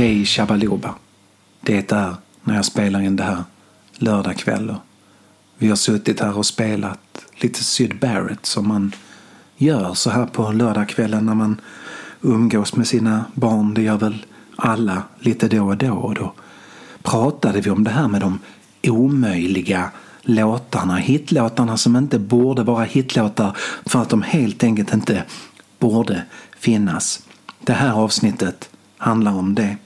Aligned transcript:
Hej 0.00 0.24
Shabaluba. 0.24 0.94
Det 1.60 1.92
är 1.92 2.14
när 2.44 2.54
jag 2.54 2.64
spelar 2.64 3.00
in 3.00 3.16
det 3.16 3.22
här 3.22 3.44
lördag 3.92 4.36
kväll. 4.36 4.74
Vi 5.58 5.68
har 5.68 5.76
suttit 5.76 6.20
här 6.20 6.38
och 6.38 6.46
spelat 6.46 7.24
lite 7.36 7.64
Syd 7.64 7.98
Barrett 7.98 8.46
som 8.46 8.68
man 8.68 8.94
gör 9.56 9.94
så 9.94 10.10
här 10.10 10.26
på 10.26 10.52
lördagskvällen 10.52 11.26
när 11.26 11.34
man 11.34 11.60
umgås 12.22 12.76
med 12.76 12.86
sina 12.86 13.24
barn. 13.34 13.74
Det 13.74 13.82
gör 13.82 13.96
väl 13.96 14.26
alla 14.56 15.02
lite 15.18 15.48
då 15.48 15.66
och 15.66 15.76
då. 15.76 15.92
Och 15.92 16.14
då 16.14 16.34
pratade 17.02 17.60
vi 17.60 17.70
om 17.70 17.84
det 17.84 17.90
här 17.90 18.08
med 18.08 18.20
de 18.20 18.38
omöjliga 18.82 19.90
låtarna. 20.22 20.96
Hitlåtarna 20.96 21.76
som 21.76 21.96
inte 21.96 22.18
borde 22.18 22.62
vara 22.62 22.84
hitlåtar 22.84 23.56
för 23.86 24.02
att 24.02 24.08
de 24.08 24.22
helt 24.22 24.64
enkelt 24.64 24.94
inte 24.94 25.24
borde 25.78 26.22
finnas. 26.58 27.22
Det 27.64 27.72
här 27.72 27.92
avsnittet 27.92 28.69
handlar 29.00 29.32
om 29.32 29.54
det. 29.54 29.76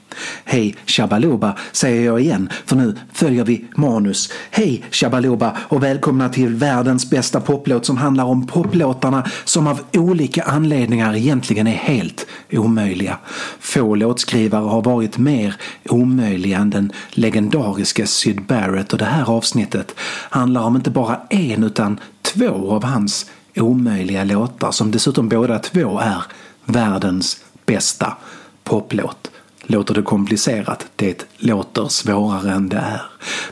Hej 0.44 0.74
Shabaloba 0.86 1.56
säger 1.72 2.04
jag 2.04 2.20
igen 2.20 2.48
för 2.66 2.76
nu 2.76 2.96
följer 3.12 3.44
vi 3.44 3.64
manus. 3.76 4.32
Hej 4.50 4.84
Shabaloba 4.90 5.56
och 5.68 5.82
välkomna 5.82 6.28
till 6.28 6.54
världens 6.54 7.10
bästa 7.10 7.40
poplåt 7.40 7.86
som 7.86 7.96
handlar 7.96 8.24
om 8.24 8.46
poplåtarna 8.46 9.26
som 9.44 9.66
av 9.66 9.80
olika 9.92 10.42
anledningar 10.42 11.16
egentligen 11.16 11.66
är 11.66 11.72
helt 11.72 12.26
omöjliga. 12.52 13.18
Få 13.60 13.94
låtskrivare 13.94 14.64
har 14.64 14.82
varit 14.82 15.18
mer 15.18 15.56
omöjliga 15.88 16.58
än 16.58 16.70
den 16.70 16.92
legendariske 17.10 18.06
Syd 18.06 18.42
Barrett 18.42 18.92
och 18.92 18.98
det 18.98 19.04
här 19.04 19.30
avsnittet 19.30 19.94
handlar 20.30 20.62
om 20.62 20.76
inte 20.76 20.90
bara 20.90 21.20
en 21.30 21.64
utan 21.64 22.00
två 22.22 22.70
av 22.70 22.84
hans 22.84 23.30
omöjliga 23.56 24.24
låtar 24.24 24.70
som 24.70 24.90
dessutom 24.90 25.28
båda 25.28 25.58
två 25.58 25.98
är 25.98 26.22
världens 26.64 27.38
bästa 27.66 28.16
poplåt. 28.64 29.30
Låter 29.66 29.94
det 29.94 30.02
komplicerat? 30.02 30.86
Det 30.96 31.26
låter 31.38 31.88
svårare 31.88 32.52
än 32.52 32.68
det 32.68 32.76
är. 32.76 33.02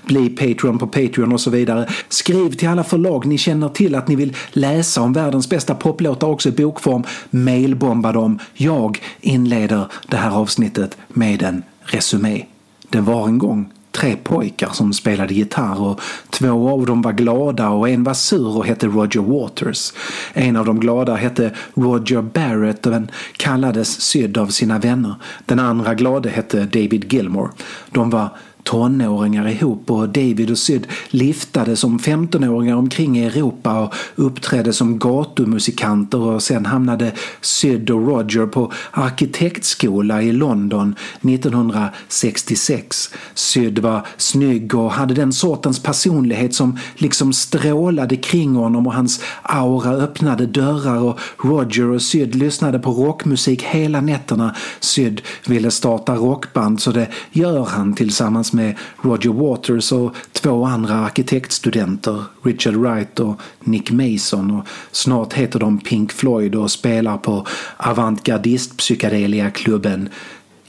Bli 0.03 0.29
Patreon 0.29 0.79
på 0.79 0.87
Patreon 0.87 1.33
och 1.33 1.41
så 1.41 1.51
vidare. 1.51 1.89
Skriv 2.09 2.51
till 2.53 2.69
alla 2.69 2.85
förlag 2.85 3.27
ni 3.27 3.39
känner 3.39 3.69
till 3.69 3.95
att 3.95 4.09
ni 4.09 4.17
vill 4.17 4.37
läsa 4.51 5.01
om 5.01 5.13
världens 5.13 5.49
bästa 5.49 5.75
poplåtar 5.75 6.27
också 6.27 6.49
i 6.49 6.53
bokform. 6.53 7.05
Mailbomba 7.31 8.13
dem. 8.13 8.39
Jag 8.55 9.03
inleder 9.21 9.87
det 10.09 10.17
här 10.17 10.31
avsnittet 10.31 10.97
med 11.09 11.43
en 11.43 11.63
resumé. 11.83 12.45
Det 12.89 13.01
var 13.01 13.29
en 13.29 13.39
gång 13.39 13.73
tre 13.93 14.17
pojkar 14.17 14.71
som 14.73 14.93
spelade 14.93 15.35
gitarr 15.35 15.83
och 15.83 16.01
två 16.31 16.71
av 16.71 16.87
dem 16.87 17.03
var 17.03 17.12
glada 17.12 17.69
och 17.69 17.89
en 17.89 18.05
var 18.05 18.15
sur 18.15 18.57
och 18.57 18.67
hette 18.67 18.87
Roger 18.87 19.21
Waters. 19.21 19.93
En 20.33 20.57
av 20.57 20.67
de 20.67 20.81
glada 20.81 21.15
hette 21.15 21.51
Roger 21.75 22.23
Barrett 22.23 22.87
och 22.87 22.93
den 22.93 23.11
kallades 23.37 24.01
sydd 24.01 24.39
av 24.39 24.47
sina 24.47 24.79
vänner. 24.79 25.15
Den 25.47 25.59
andra 25.59 25.95
glade 25.95 26.31
hette 26.31 26.61
David 26.61 27.13
Gilmore. 27.13 27.51
De 27.91 28.11
var 28.11 28.29
tonåringar 28.63 29.49
ihop 29.49 29.91
och 29.91 30.09
David 30.09 30.51
och 30.51 30.59
Syd 30.59 30.87
liftade 31.09 31.77
som 31.77 31.99
15-åringar 31.99 32.77
omkring 32.77 33.19
i 33.19 33.25
Europa 33.25 33.81
och 33.81 33.95
uppträdde 34.15 34.73
som 34.73 34.99
gatumusikanter 34.99 36.21
och 36.21 36.43
sen 36.43 36.67
hamnade 36.67 37.13
Syd 37.41 37.91
och 37.91 38.07
Roger 38.07 38.47
på 38.47 38.73
arkitektskola 38.91 40.23
i 40.23 40.33
London 40.33 40.95
1966. 41.23 43.11
Syd 43.35 43.79
var 43.79 44.07
snygg 44.17 44.75
och 44.75 44.92
hade 44.92 45.15
den 45.15 45.33
sortens 45.33 45.83
personlighet 45.83 46.55
som 46.55 46.79
liksom 46.97 47.33
strålade 47.33 48.17
kring 48.17 48.55
honom 48.55 48.86
och 48.86 48.95
hans 48.95 49.20
aura 49.42 49.91
öppnade 49.91 50.47
dörrar 50.47 50.98
och 50.98 51.19
Roger 51.39 51.91
och 51.91 52.03
Syd 52.03 52.35
lyssnade 52.35 52.79
på 52.79 52.91
rockmusik 52.91 53.63
hela 53.63 54.01
nätterna. 54.01 54.55
Syd 54.81 55.23
ville 55.47 55.70
starta 55.70 56.15
rockband 56.15 56.81
så 56.81 56.91
det 56.91 57.09
gör 57.33 57.65
han 57.65 57.95
tillsammans 57.95 58.52
med 58.52 58.79
Roger 59.02 59.33
Waters 59.33 59.92
och 59.92 60.14
två 60.33 60.64
andra 60.64 60.95
arkitektstudenter, 60.95 62.24
Richard 62.42 62.74
Wright 62.74 63.20
och 63.20 63.40
Nick 63.61 63.90
Mason. 63.90 64.51
Och 64.51 64.67
snart 64.92 65.33
heter 65.33 65.58
de 65.58 65.79
Pink 65.79 66.13
Floyd 66.13 66.55
och 66.55 66.70
spelar 66.70 67.18
på 67.18 67.46
avantgardist 67.77 68.77
psykedelia-klubben 68.77 70.08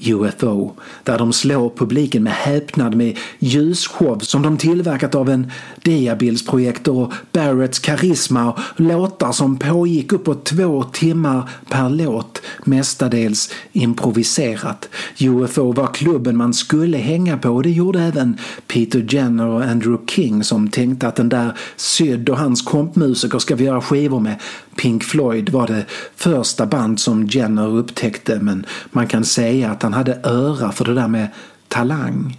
UFO 0.06 0.72
där 1.03 1.18
de 1.18 1.34
slår 1.34 1.69
publiken 1.69 2.24
med 2.24 2.34
häpnad 2.34 2.96
med 2.96 3.18
ljusshow 3.40 4.19
som 4.19 4.41
de 4.41 4.58
tillverkat 4.58 5.16
av 5.16 5.30
en 5.30 5.52
diabildsprojektor 5.84 7.03
och 7.03 7.14
Barretts 7.31 7.80
karisma 7.80 8.52
och 8.52 8.59
låtar 8.75 9.31
som 9.31 9.58
pågick 9.58 10.14
uppåt 10.14 10.46
två 10.46 10.84
timmar 10.84 11.50
per 11.69 11.90
låt, 11.90 12.41
mestadels 12.64 13.50
improviserat. 13.72 14.90
UFO 15.19 15.72
var 15.72 15.94
klubben 15.94 16.38
man 16.38 16.53
skulle 16.53 16.97
hänga 16.97 17.38
på 17.38 17.50
och 17.50 17.64
det 17.64 17.72
gjorde 17.72 18.02
även 18.02 18.38
Peter 18.68 19.06
Jenner 19.09 19.47
och 19.47 19.64
Andrew 19.64 20.08
King 20.08 20.44
som 20.44 20.68
tänkte 20.68 21.08
att 21.08 21.16
den 21.16 21.30
där 21.30 21.58
Syd 21.75 22.30
och 22.30 22.38
hans 22.38 22.62
kompmusiker 22.62 23.40
ska 23.40 23.56
vi 23.56 23.64
göra 23.64 23.81
skivor 23.81 24.20
med. 24.20 24.35
Pink 24.75 25.03
Floyd 25.03 25.50
var 25.50 25.67
det 25.67 25.85
första 26.16 26.66
band 26.66 27.00
som 27.00 27.25
Jenner 27.25 27.67
upptäckte 27.67 28.39
men 28.39 28.66
man 28.91 29.07
kan 29.07 29.25
säga 29.25 29.72
att 29.72 29.84
han 29.84 29.94
hade 29.94 30.19
öra 30.23 30.72
för 30.72 30.85
det 30.85 30.94
där 30.94 31.07
med 31.07 31.28
talang. 31.67 32.38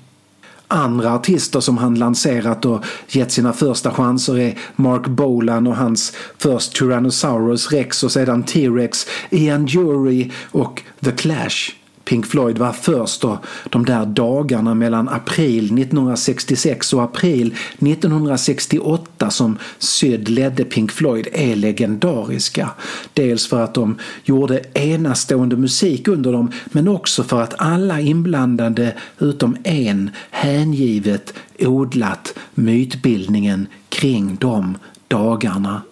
Andra 0.69 1.15
artister 1.15 1.61
som 1.61 1.79
han 1.79 1.95
lanserat 1.95 2.65
och 2.65 2.85
gett 3.09 3.33
sina 3.33 3.53
första 3.53 3.91
chanser 3.91 4.39
är 4.39 4.59
Mark 4.77 5.07
Bolan 5.07 5.67
och 5.67 5.77
hans 5.77 6.13
först 6.39 6.77
Tyrannosaurus 6.77 7.73
Rex 7.73 8.03
och 8.03 8.13
sedan 8.13 8.43
T-Rex, 8.43 9.07
Ian 9.31 9.67
Jury 9.67 10.31
och 10.51 10.83
The 11.05 11.11
Clash. 11.11 11.84
Pink 12.05 12.27
Floyd 12.27 12.59
var 12.59 12.73
först 12.73 13.25
och 13.25 13.37
de 13.71 13.85
där 13.85 14.07
dagarna 14.07 14.75
mellan 14.75 15.09
april 15.09 15.65
1966 15.65 16.93
och 16.93 17.03
april 17.03 17.55
1968 17.79 19.31
som 19.31 19.59
Syd 19.79 20.29
ledde 20.29 20.65
Pink 20.65 20.93
Floyd 20.93 21.29
är 21.33 21.57
legendariska. 21.57 22.71
Dels 23.13 23.47
för 23.47 23.61
att 23.61 23.75
de 23.75 23.99
gjorde 24.25 24.63
enastående 24.75 25.57
musik 25.57 26.09
under 26.09 26.33
dem 26.33 26.53
men 26.67 26.89
också 26.89 27.23
för 27.23 27.43
att 27.43 27.55
alla 27.59 28.01
inblandade 28.01 28.95
utom 29.19 29.57
en 29.65 30.11
hängivet 30.31 31.35
odlat 31.59 32.35
mytbildningen 32.55 33.67
kring 33.89 34.37
de 34.41 34.79
dagarna 35.09 35.83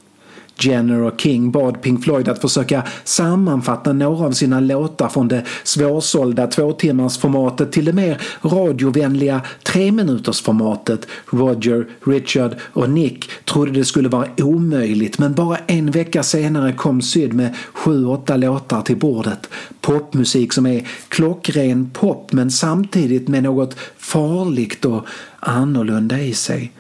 Jenner 0.64 1.02
och 1.02 1.20
King 1.20 1.50
bad 1.50 1.82
Pink 1.82 2.04
Floyd 2.04 2.28
att 2.28 2.40
försöka 2.40 2.82
sammanfatta 3.04 3.92
några 3.92 4.26
av 4.26 4.32
sina 4.32 4.60
låtar 4.60 5.08
från 5.08 5.28
det 5.28 5.44
svårsålda 5.64 6.46
tvåtimmarsformatet 6.46 7.72
till 7.72 7.84
det 7.84 7.92
mer 7.92 8.22
radiovänliga 8.42 9.40
treminutersformatet. 9.62 11.06
Roger, 11.30 11.86
Richard 12.06 12.56
och 12.72 12.90
Nick 12.90 13.30
trodde 13.44 13.72
det 13.72 13.84
skulle 13.84 14.08
vara 14.08 14.26
omöjligt 14.36 15.18
men 15.18 15.34
bara 15.34 15.56
en 15.56 15.90
vecka 15.90 16.22
senare 16.22 16.72
kom 16.72 17.02
Syd 17.02 17.32
med 17.32 17.56
sju, 17.72 18.06
åtta 18.06 18.36
låtar 18.36 18.82
till 18.82 18.96
bordet. 18.96 19.48
Popmusik 19.80 20.52
som 20.52 20.66
är 20.66 20.88
klockren 21.08 21.90
pop 21.92 22.32
men 22.32 22.50
samtidigt 22.50 23.28
med 23.28 23.42
något 23.42 23.76
farligt 23.98 24.84
och 24.84 25.06
annorlunda 25.40 26.20
i 26.20 26.34
sig. 26.34 26.72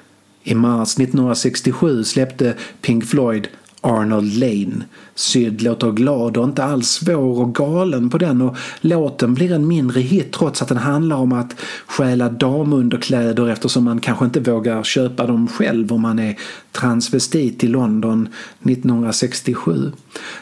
I 0.42 0.54
mars 0.54 0.94
1967 0.94 2.04
släppte 2.04 2.54
Pink 2.80 3.06
Floyd 3.06 3.48
Arnold 3.82 4.34
Lane. 4.34 4.84
Syd 5.14 5.62
låter 5.62 5.92
glad 5.92 6.36
och 6.36 6.44
inte 6.44 6.64
alls 6.64 6.88
svår 6.88 7.40
och 7.40 7.54
galen 7.54 8.10
på 8.10 8.18
den 8.18 8.42
och 8.42 8.56
låten 8.80 9.34
blir 9.34 9.52
en 9.52 9.66
mindre 9.66 10.00
hit 10.00 10.32
trots 10.32 10.62
att 10.62 10.68
den 10.68 10.78
handlar 10.78 11.16
om 11.16 11.32
att 11.32 11.56
stjäla 11.86 12.28
damunderkläder 12.28 13.48
eftersom 13.48 13.84
man 13.84 14.00
kanske 14.00 14.24
inte 14.24 14.40
vågar 14.40 14.82
köpa 14.82 15.26
dem 15.26 15.48
själv 15.48 15.92
om 15.92 16.00
man 16.00 16.18
är 16.18 16.38
transvestit 16.72 17.64
i 17.64 17.68
London 17.68 18.28
1967. 18.62 19.92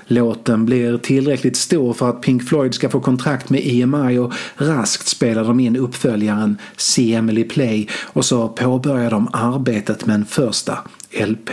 Låten 0.07 0.67
blir 0.67 0.99
tillräckligt 0.99 1.57
stor 1.57 1.93
för 1.93 2.09
att 2.11 2.21
Pink 2.21 2.49
Floyd 2.49 2.75
ska 2.75 2.89
få 2.89 3.01
kontrakt 3.01 3.51
med 3.51 3.61
EMI 3.65 4.19
och 4.19 4.33
raskt 4.57 5.09
spelar 5.09 5.45
de 5.45 5.61
in 5.61 5.77
uppföljaren 5.77 6.59
See 6.77 7.15
Emily 7.15 7.45
Play 7.45 7.89
och 8.13 8.25
så 8.25 8.49
påbörjar 8.49 9.11
de 9.11 9.29
arbetet 9.33 10.07
med 10.07 10.15
en 10.15 10.25
första 10.25 10.79
LP. 11.13 11.51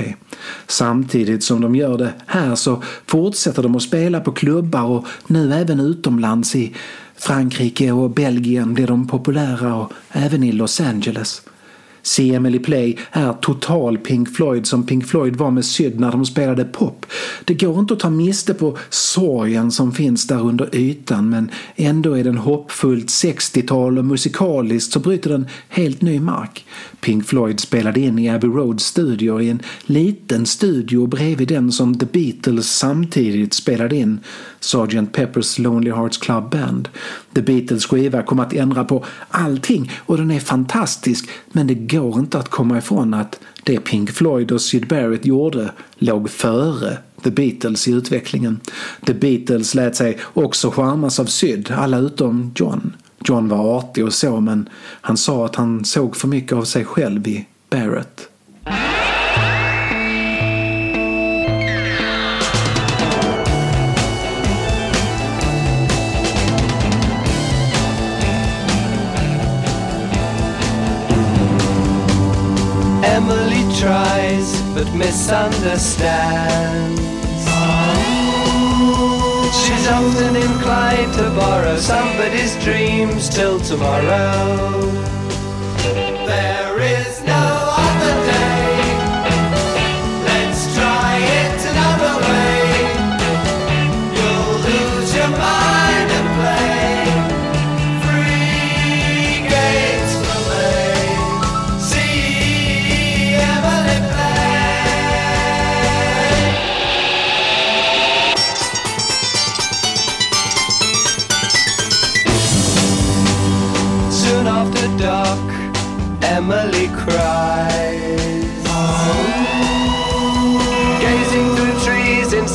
Samtidigt 0.68 1.44
som 1.44 1.62
de 1.62 1.76
gör 1.76 1.98
det 1.98 2.14
här 2.26 2.56
så 2.56 2.84
fortsätter 3.06 3.64
de 3.64 3.76
att 3.76 3.82
spela 3.82 4.20
på 4.20 4.32
klubbar 4.32 4.84
och 4.84 5.08
nu 5.28 5.54
även 5.54 5.80
utomlands 5.80 6.56
i 6.56 6.76
Frankrike 7.16 7.92
och 7.92 8.10
Belgien 8.10 8.74
blir 8.74 8.88
de 8.88 9.08
populära 9.08 9.76
och 9.76 9.94
även 10.12 10.44
i 10.44 10.52
Los 10.52 10.82
Angeles. 10.82 11.42
See 12.08 12.36
Emily 12.36 12.60
Play 12.60 12.98
är 13.12 13.34
total 13.34 13.98
Pink 13.98 14.36
Floyd 14.36 14.68
som 14.68 14.86
Pink 14.86 15.08
Floyd 15.08 15.36
var 15.36 15.52
med 15.52 15.66
Syd 15.66 16.00
när 16.00 16.12
de 16.12 16.26
spelade 16.26 16.66
pop. 16.66 17.06
Det 17.46 17.54
går 17.54 17.80
inte 17.80 17.94
att 17.94 18.00
ta 18.00 18.10
miste 18.10 18.54
på 18.54 18.78
sorgen 18.90 19.72
som 19.72 19.92
finns 19.92 20.28
där 20.28 20.42
under 20.42 20.76
ytan 20.76 21.30
men 21.30 21.52
ändå 21.76 22.18
är 22.18 22.24
den 22.24 22.38
hoppfullt 22.38 23.08
60-tal 23.08 23.98
och 23.98 24.06
musikaliskt 24.06 24.94
så 24.94 25.00
bryter 25.00 25.30
den 25.30 25.48
helt 25.70 26.02
ny 26.02 26.20
mark. 26.20 26.66
Pink 27.00 27.26
Floyd 27.26 27.60
spelade 27.60 28.00
in 28.00 28.20
i 28.20 28.30
Abbey 28.30 28.50
Road 28.50 28.82
studio 28.82 29.42
i 29.42 29.50
en 29.50 29.62
liten 29.86 30.46
studio 30.46 31.08
bredvid 31.08 31.48
den 31.48 31.72
som 31.72 31.98
The 31.98 32.06
Beatles 32.06 32.78
samtidigt 32.78 33.54
spelade 33.54 33.96
in 33.96 34.20
Sgt. 34.60 35.12
Pepper's 35.14 35.62
Lonely 35.62 35.92
Hearts 35.92 36.18
Club 36.18 36.50
Band. 36.50 36.90
The 37.34 37.42
Beatles 37.42 37.86
skiva 37.86 38.24
kom 38.24 38.40
att 38.40 38.54
ändra 38.54 38.84
på 38.84 39.06
allting 39.30 39.92
och 39.98 40.18
den 40.18 40.32
är 40.32 40.40
fantastisk 40.40 41.30
men 41.52 41.68
det 41.68 41.76
går 41.76 42.20
inte 42.20 42.40
att 42.40 42.50
komma 42.50 42.78
ifrån 42.78 43.14
att 43.14 43.40
det 43.64 43.80
Pink 43.80 44.12
Floyd 44.12 44.52
och 44.52 44.62
Syd 44.62 44.88
Barrett 44.88 45.26
gjorde 45.26 45.72
låg 45.96 46.30
före 46.30 46.98
The 47.24 47.32
Beatles 47.32 47.88
i 47.88 47.92
utvecklingen. 47.92 48.60
The 49.06 49.14
Beatles 49.14 49.76
lät 49.76 49.96
sig 49.96 50.20
också 50.34 50.72
charmas 50.72 51.20
av 51.20 51.26
Syd, 51.26 51.72
alla 51.72 51.98
utom 51.98 52.52
John. 52.56 52.94
John 53.24 53.48
var 53.48 53.78
artig 53.78 54.06
och 54.06 54.14
så 54.14 54.40
men 54.40 54.70
han 55.02 55.18
sa 55.18 55.46
att 55.46 55.56
han 55.56 55.86
såg 55.86 56.16
för 56.16 56.28
mycket 56.28 56.58
av 56.58 56.64
sig 56.64 56.86
själv 56.86 57.28
i 57.28 57.48
Barrett. 57.70 58.30
But 74.74 74.92
misunderstands. 74.94 77.02
She's 79.62 79.88
often 79.88 80.36
inclined 80.36 81.14
to 81.14 81.30
borrow 81.36 81.78
somebody's 81.78 82.56
dreams 82.64 83.30
till 83.30 83.60
tomorrow. 83.60 84.97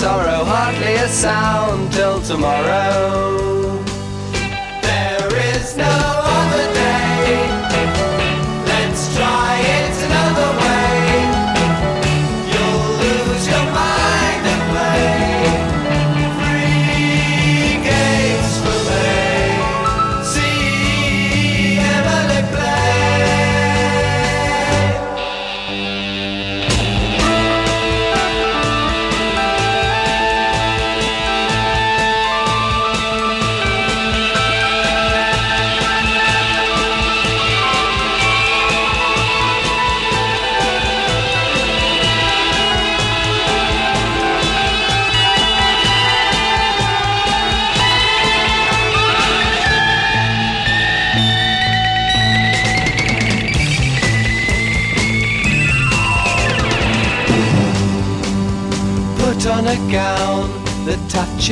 Sorrow, 0.02 0.44
hardly 0.44 0.94
a 0.96 1.06
sound 1.06 1.92
till 1.92 2.20
tomorrow. 2.22 3.31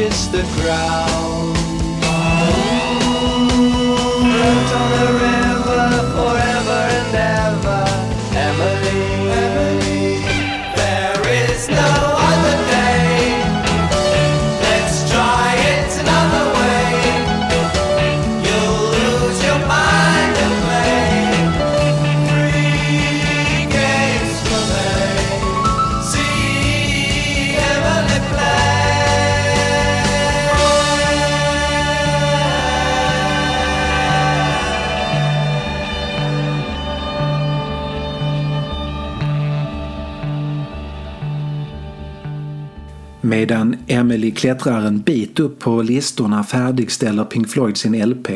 Touches 0.01 0.31
the 0.31 0.43
ground. 0.63 1.20
Emily 44.01 44.31
klättrar 44.31 44.87
en 44.87 45.01
bit 45.01 45.41
upp 45.41 45.59
på 45.59 45.83
listorna 45.83 46.45
färdigställer 46.45 47.25
Pink 47.25 47.49
Floyd 47.49 47.77
sin 47.77 48.11
LP 48.11 48.29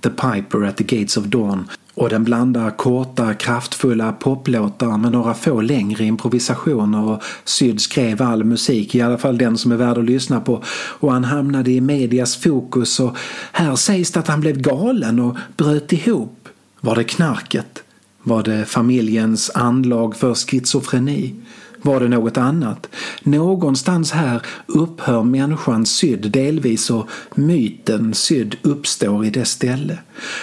The 0.00 0.10
Piper 0.10 0.64
at 0.64 0.76
the 0.76 0.84
Gates 0.84 1.16
of 1.16 1.24
Dawn 1.24 1.68
och 1.94 2.08
den 2.08 2.24
blandar 2.24 2.70
korta, 2.70 3.34
kraftfulla 3.34 4.12
poplåtar 4.12 4.98
med 4.98 5.12
några 5.12 5.34
få 5.34 5.60
längre 5.60 6.04
improvisationer 6.04 7.04
och 7.04 7.22
Syd 7.44 7.80
skrev 7.80 8.22
all 8.22 8.44
musik, 8.44 8.94
i 8.94 9.00
alla 9.00 9.18
fall 9.18 9.38
den 9.38 9.58
som 9.58 9.72
är 9.72 9.76
värd 9.76 9.98
att 9.98 10.04
lyssna 10.04 10.40
på 10.40 10.62
och 11.00 11.12
han 11.12 11.24
hamnade 11.24 11.70
i 11.70 11.80
medias 11.80 12.36
fokus 12.36 13.00
och 13.00 13.16
här 13.52 13.76
sägs 13.76 14.10
det 14.10 14.20
att 14.20 14.28
han 14.28 14.40
blev 14.40 14.58
galen 14.58 15.20
och 15.20 15.36
bröt 15.56 15.92
ihop. 15.92 16.48
Var 16.80 16.96
det 16.96 17.04
knarket? 17.04 17.82
Var 18.22 18.42
det 18.42 18.64
familjens 18.64 19.50
anlag 19.54 20.16
för 20.16 20.34
schizofreni? 20.34 21.34
Var 21.82 22.00
det 22.00 22.08
något 22.08 22.36
annat? 22.36 22.88
Någonstans 23.22 24.12
här 24.12 24.42
upphör 24.66 25.22
människan 25.22 25.86
sydd 25.86 26.30
delvis 26.30 26.90
och 26.90 27.08
myten 27.34 28.14
sydd 28.14 28.56
uppstår 28.62 29.24
i 29.26 29.30
dess 29.30 29.50
ställe. 29.50 29.98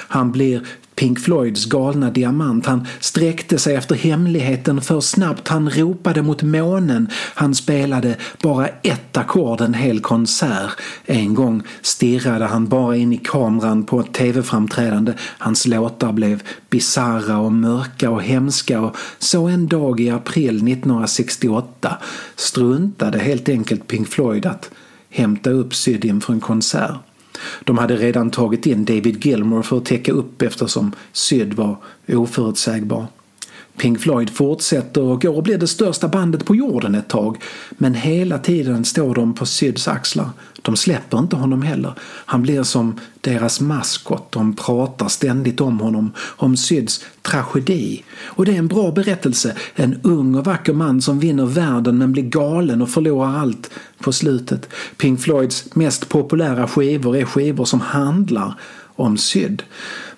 Han 0.07 0.31
blir 0.31 0.67
Pink 0.99 1.19
Floyds 1.19 1.65
galna 1.65 2.11
diamant. 2.11 2.65
Han 2.65 2.87
sträckte 2.99 3.59
sig 3.59 3.75
efter 3.75 3.95
hemligheten 3.95 4.81
för 4.81 4.99
snabbt. 5.01 5.47
Han 5.47 5.69
ropade 5.69 6.21
mot 6.21 6.43
månen. 6.43 7.09
Han 7.35 7.55
spelade 7.55 8.15
bara 8.41 8.67
ett 8.67 9.17
ackord 9.17 9.61
en 9.61 9.73
hel 9.73 9.99
konsert. 9.99 10.71
En 11.05 11.33
gång 11.33 11.61
stirrade 11.81 12.45
han 12.45 12.67
bara 12.67 12.95
in 12.95 13.13
i 13.13 13.17
kameran 13.17 13.83
på 13.83 13.99
ett 13.99 14.13
tv-framträdande. 14.13 15.13
Hans 15.37 15.67
låtar 15.67 16.11
blev 16.11 16.43
bizarra 16.69 17.37
och 17.37 17.51
mörka 17.51 18.09
och 18.09 18.23
hemska 18.23 18.81
och 18.81 18.95
så 19.19 19.47
en 19.47 19.67
dag 19.67 19.99
i 19.99 20.09
april 20.09 20.55
1968 20.55 21.97
struntade 22.35 23.19
helt 23.19 23.49
enkelt 23.49 23.87
Pink 23.87 24.07
Floyd 24.07 24.45
att 24.45 24.71
hämta 25.09 25.49
upp 25.49 25.75
Sydin 25.75 26.21
från 26.21 26.35
en 26.35 26.41
konsert. 26.41 26.95
De 27.63 27.77
hade 27.77 27.95
redan 27.95 28.31
tagit 28.31 28.65
in 28.65 28.85
David 28.85 29.25
Gilmore 29.25 29.63
för 29.63 29.77
att 29.77 29.85
täcka 29.85 30.11
upp 30.11 30.41
eftersom 30.41 30.91
Syd 31.11 31.53
var 31.53 31.77
oförutsägbar. 32.07 33.07
Pink 33.79 33.99
Floyd 33.99 34.29
fortsätter 34.29 35.01
och 35.01 35.21
går 35.21 35.35
och 35.37 35.43
blir 35.43 35.57
det 35.57 35.67
största 35.67 36.07
bandet 36.07 36.45
på 36.45 36.55
jorden 36.55 36.95
ett 36.95 37.07
tag 37.07 37.37
men 37.69 37.93
hela 37.93 38.37
tiden 38.37 38.85
står 38.85 39.15
de 39.15 39.35
på 39.35 39.45
Syds 39.45 39.87
axlar. 39.87 40.29
De 40.61 40.75
släpper 40.75 41.19
inte 41.19 41.35
honom 41.35 41.61
heller. 41.61 41.93
Han 42.01 42.41
blir 42.41 42.63
som 42.63 42.99
deras 43.21 43.61
maskot. 43.61 44.31
De 44.31 44.55
pratar 44.55 45.07
ständigt 45.07 45.61
om 45.61 45.79
honom, 45.79 46.11
om 46.19 46.57
Syds 46.57 47.05
tragedi. 47.21 48.03
Och 48.23 48.45
det 48.45 48.53
är 48.53 48.57
en 48.57 48.67
bra 48.67 48.91
berättelse. 48.91 49.55
En 49.75 49.99
ung 50.03 50.35
och 50.35 50.45
vacker 50.45 50.73
man 50.73 51.01
som 51.01 51.19
vinner 51.19 51.45
världen 51.45 51.97
men 51.97 52.11
blir 52.11 52.23
galen 52.23 52.81
och 52.81 52.89
förlorar 52.89 53.37
allt 53.37 53.69
på 53.99 54.11
slutet. 54.11 54.69
Pink 54.97 55.21
Floyds 55.21 55.75
mest 55.75 56.09
populära 56.09 56.67
skivor 56.67 57.17
är 57.17 57.25
skivor 57.25 57.65
som 57.65 57.81
handlar 57.81 58.53
om 58.99 59.17
Syd. 59.17 59.63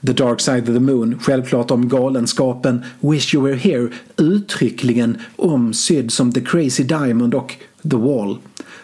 The 0.07 0.13
Dark 0.13 0.41
Side 0.41 0.61
of 0.61 0.75
the 0.75 0.79
Moon, 0.79 1.19
självklart 1.21 1.71
om 1.71 1.89
galenskapen 1.89 2.83
Wish 2.99 3.35
You 3.35 3.47
Were 3.47 3.57
Here, 3.57 3.89
uttryckligen 4.17 5.17
om 5.35 5.73
Syd 5.73 6.13
som 6.13 6.31
The 6.31 6.41
Crazy 6.41 6.83
Diamond 6.83 7.33
och 7.33 7.55
The 7.91 7.97
Wall. 7.97 8.37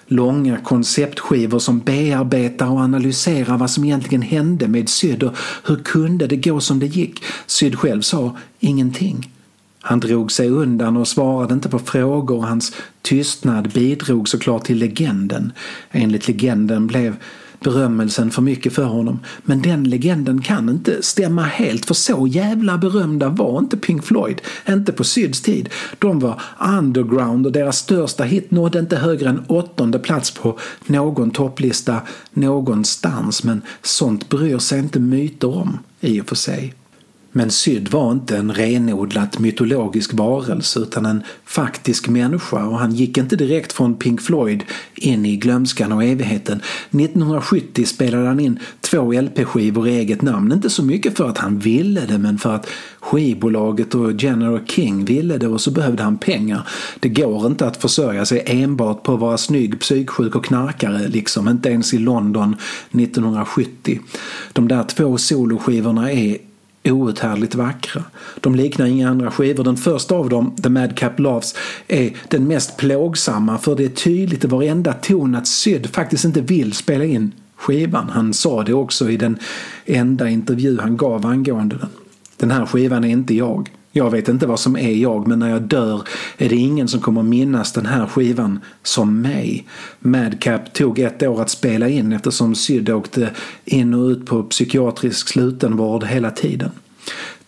Långa 0.08 0.58
konceptskivor 0.58 1.60
som 1.60 1.80
bearbetar 1.80 2.70
och 2.70 2.80
analyserar 2.80 3.58
vad 3.58 3.72
som 3.72 3.84
egentligen 3.84 4.22
hände 4.22 4.68
med 4.68 4.90
Syd 4.90 5.24
och 5.24 5.38
hur 5.66 5.76
kunde 5.76 6.28
det 6.28 6.36
gå 6.36 6.60
som 6.60 6.80
det 6.80 6.86
gick. 6.86 7.24
Syd 7.48 7.76
själv 7.76 8.02
sa 8.02 8.38
ingenting. 8.60 9.32
Han 9.80 10.00
drog 10.00 10.32
sig 10.32 10.50
undan 10.50 10.98
och 10.98 11.08
svarade 11.08 11.54
inte 11.54 11.70
på 11.70 11.80
frågor 11.80 12.42
hans 12.42 12.74
tystnad 13.02 13.70
bidrog 13.70 14.30
såklart 14.30 14.64
till 14.64 14.78
legenden. 14.78 15.52
Enligt 15.92 16.28
legenden 16.28 16.88
blev 16.88 17.16
berömmelsen 17.60 18.32
för 18.32 18.42
mycket 18.42 18.74
för 18.74 18.84
honom. 18.84 19.20
Men 19.44 19.62
den 19.62 19.84
legenden 19.84 20.42
kan 20.42 20.70
inte 20.70 21.04
stämma 21.04 21.44
helt 21.44 21.86
för 21.86 21.94
så 21.94 22.28
jävla 22.28 22.78
berömda 22.78 23.30
var 23.30 23.60
inte 23.60 23.78
Pink 23.78 24.04
Floyd. 24.04 24.42
Inte 24.70 24.92
på 24.92 25.04
Syds 25.04 25.42
tid. 25.42 25.70
De 26.00 26.20
var 26.20 26.42
underground 26.78 27.46
och 27.46 27.52
deras 27.52 27.78
största 27.78 28.24
hit 28.24 28.52
nådde 28.52 28.80
inte 28.80 28.96
högre 28.96 29.30
än 29.30 29.46
åttonde 29.48 30.00
plats 30.00 30.32
på 30.32 30.60
någon 30.86 31.32
topplista 31.32 32.02
någonstans. 32.34 33.44
Men 33.44 33.62
sånt 33.82 34.30
bryr 34.30 34.58
sig 34.58 34.80
inte 34.80 35.00
myter 35.00 35.58
om 35.58 35.80
i 36.00 36.22
och 36.22 36.28
för 36.28 36.36
sig. 36.36 36.74
Men 37.38 37.52
Syd 37.52 37.92
var 37.92 38.12
inte 38.12 38.38
en 38.38 38.54
renodlat 38.54 39.40
mytologisk 39.40 40.14
varelse 40.14 40.80
utan 40.80 41.06
en 41.06 41.24
faktisk 41.46 42.08
människa 42.08 42.66
och 42.66 42.80
han 42.80 42.92
gick 42.92 43.18
inte 43.18 43.36
direkt 43.36 43.74
från 43.74 43.96
Pink 43.96 44.22
Floyd 44.22 44.64
in 44.96 45.26
i 45.26 45.36
glömskan 45.36 45.92
och 45.92 46.04
evigheten. 46.04 46.62
1970 46.92 47.86
spelade 47.86 48.28
han 48.28 48.40
in 48.40 48.60
två 48.82 49.14
LP-skivor 49.22 49.88
i 49.88 49.92
eget 49.92 50.22
namn, 50.22 50.52
inte 50.52 50.70
så 50.70 50.84
mycket 50.84 51.18
för 51.18 51.30
att 51.30 51.38
han 51.38 51.60
ville 51.60 52.06
det 52.06 52.18
men 52.18 52.38
för 52.38 52.56
att 52.56 52.70
skivbolaget 53.00 53.96
och 53.96 54.12
General 54.14 54.66
King 54.66 55.06
ville 55.06 55.38
det 55.38 55.48
och 55.48 55.62
så 55.62 55.72
behövde 55.72 56.04
han 56.04 56.18
pengar. 56.18 56.68
Det 57.00 57.10
går 57.10 57.48
inte 57.48 57.68
att 57.68 57.78
försörja 57.78 58.26
sig 58.26 58.44
enbart 58.46 59.04
på 59.04 59.14
att 59.14 59.20
vara 59.20 59.38
snygg, 59.38 59.80
psyksjuk 59.80 60.36
och 60.36 60.46
knarkare 60.46 61.08
liksom, 61.08 61.48
inte 61.48 61.70
ens 61.70 61.94
i 61.94 61.98
London 61.98 62.56
1970. 62.92 64.00
De 64.54 64.68
där 64.68 64.84
två 64.84 65.18
soloskivorna 65.18 66.12
är 66.12 66.38
outhärdligt 66.92 67.56
vackra. 67.56 68.04
De 68.42 68.56
liknar 68.56 68.86
inga 68.86 69.10
andra 69.10 69.32
skivor. 69.32 69.64
Den 69.64 69.78
första 69.78 70.16
av 70.16 70.30
dem, 70.30 70.56
The 70.64 70.70
Madcap 70.70 71.20
Loves, 71.20 71.56
är 71.88 72.14
den 72.28 72.48
mest 72.48 72.78
plågsamma 72.78 73.58
för 73.58 73.76
det 73.76 73.86
är 73.86 73.90
tydligt 73.90 74.44
i 74.44 74.48
varenda 74.48 74.94
ton 74.94 75.36
att 75.36 75.48
Syd 75.48 75.90
faktiskt 75.90 76.26
inte 76.26 76.42
vill 76.42 76.74
spela 76.74 77.04
in 77.04 77.32
skivan. 77.56 78.10
Han 78.10 78.34
sa 78.34 78.64
det 78.64 78.74
också 78.74 79.10
i 79.10 79.18
den 79.18 79.38
enda 79.86 80.30
intervju 80.30 80.80
han 80.80 80.98
gav 80.98 81.26
angående 81.26 81.78
den. 81.78 81.90
Den 82.38 82.52
här 82.52 82.66
skivan 82.66 83.04
är 83.04 83.10
inte 83.10 83.36
jag. 83.36 83.70
Jag 83.92 84.12
vet 84.12 84.30
inte 84.30 84.48
vad 84.48 84.60
som 84.60 84.76
är 84.78 84.92
jag, 84.92 85.28
men 85.28 85.40
när 85.40 85.50
jag 85.50 85.62
dör 85.62 86.02
är 86.38 86.50
det 86.50 86.56
ingen 86.56 86.88
som 86.88 87.00
kommer 87.00 87.24
minnas 87.24 87.74
den 87.74 87.86
här 87.86 88.06
skivan 88.06 88.60
som 88.84 89.22
mig. 89.22 89.68
Madcap 90.00 90.74
tog 90.74 91.00
ett 91.00 91.24
år 91.24 91.42
att 91.42 91.50
spela 91.50 91.90
in 91.90 92.14
eftersom 92.14 92.56
Syd 92.56 92.90
åkte 92.90 93.30
in 93.66 93.94
och 93.94 94.08
ut 94.08 94.26
på 94.26 94.44
psykiatrisk 94.44 95.28
slutenvård 95.28 96.04
hela 96.04 96.32
tiden. 96.32 96.72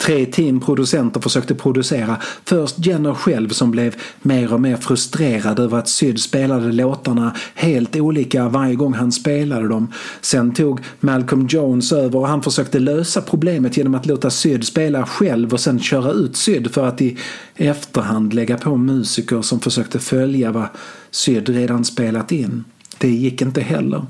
Tre 0.01 0.25
team 0.25 0.60
producenter 0.60 1.20
försökte 1.20 1.56
producera. 1.56 2.18
Först 2.46 2.86
Jenner 2.86 3.13
själv 3.13 3.50
som 3.50 3.72
blev 3.72 3.96
mer 4.22 4.53
och 4.53 4.62
mer 4.62 4.77
frustrerad 4.77 5.60
över 5.60 5.77
att 5.77 5.89
Syd 5.89 6.20
spelade 6.20 6.72
låtarna 6.72 7.36
helt 7.56 7.96
olika 7.96 8.50
varje 8.50 8.75
gång 8.75 8.94
han 8.94 9.12
spelade 9.12 9.68
dem. 9.68 9.94
Sen 10.22 10.53
tog 10.53 10.82
Malcolm 11.00 11.48
Jones 11.48 11.91
över 11.91 12.20
och 12.20 12.27
han 12.27 12.41
försökte 12.41 12.79
lösa 12.79 13.22
problemet 13.22 13.77
genom 13.77 13.96
att 13.96 14.06
låta 14.06 14.29
Syd 14.29 14.68
spela 14.68 15.06
själv 15.06 15.53
och 15.53 15.60
sen 15.60 15.79
köra 15.79 16.12
ut 16.12 16.36
Syd 16.36 16.72
för 16.74 16.88
att 16.88 17.01
i 17.01 17.18
efterhand 17.56 18.34
lägga 18.34 18.58
på 18.58 18.75
musiker 18.75 19.41
som 19.41 19.60
försökte 19.60 20.00
följa 20.00 20.51
vad 20.51 20.68
Syd 21.12 21.50
redan 21.50 21.86
spelat 21.86 22.32
in. 22.32 22.63
Det 22.98 23.10
gick 23.10 23.41
inte 23.41 23.62
heller. 23.62 24.06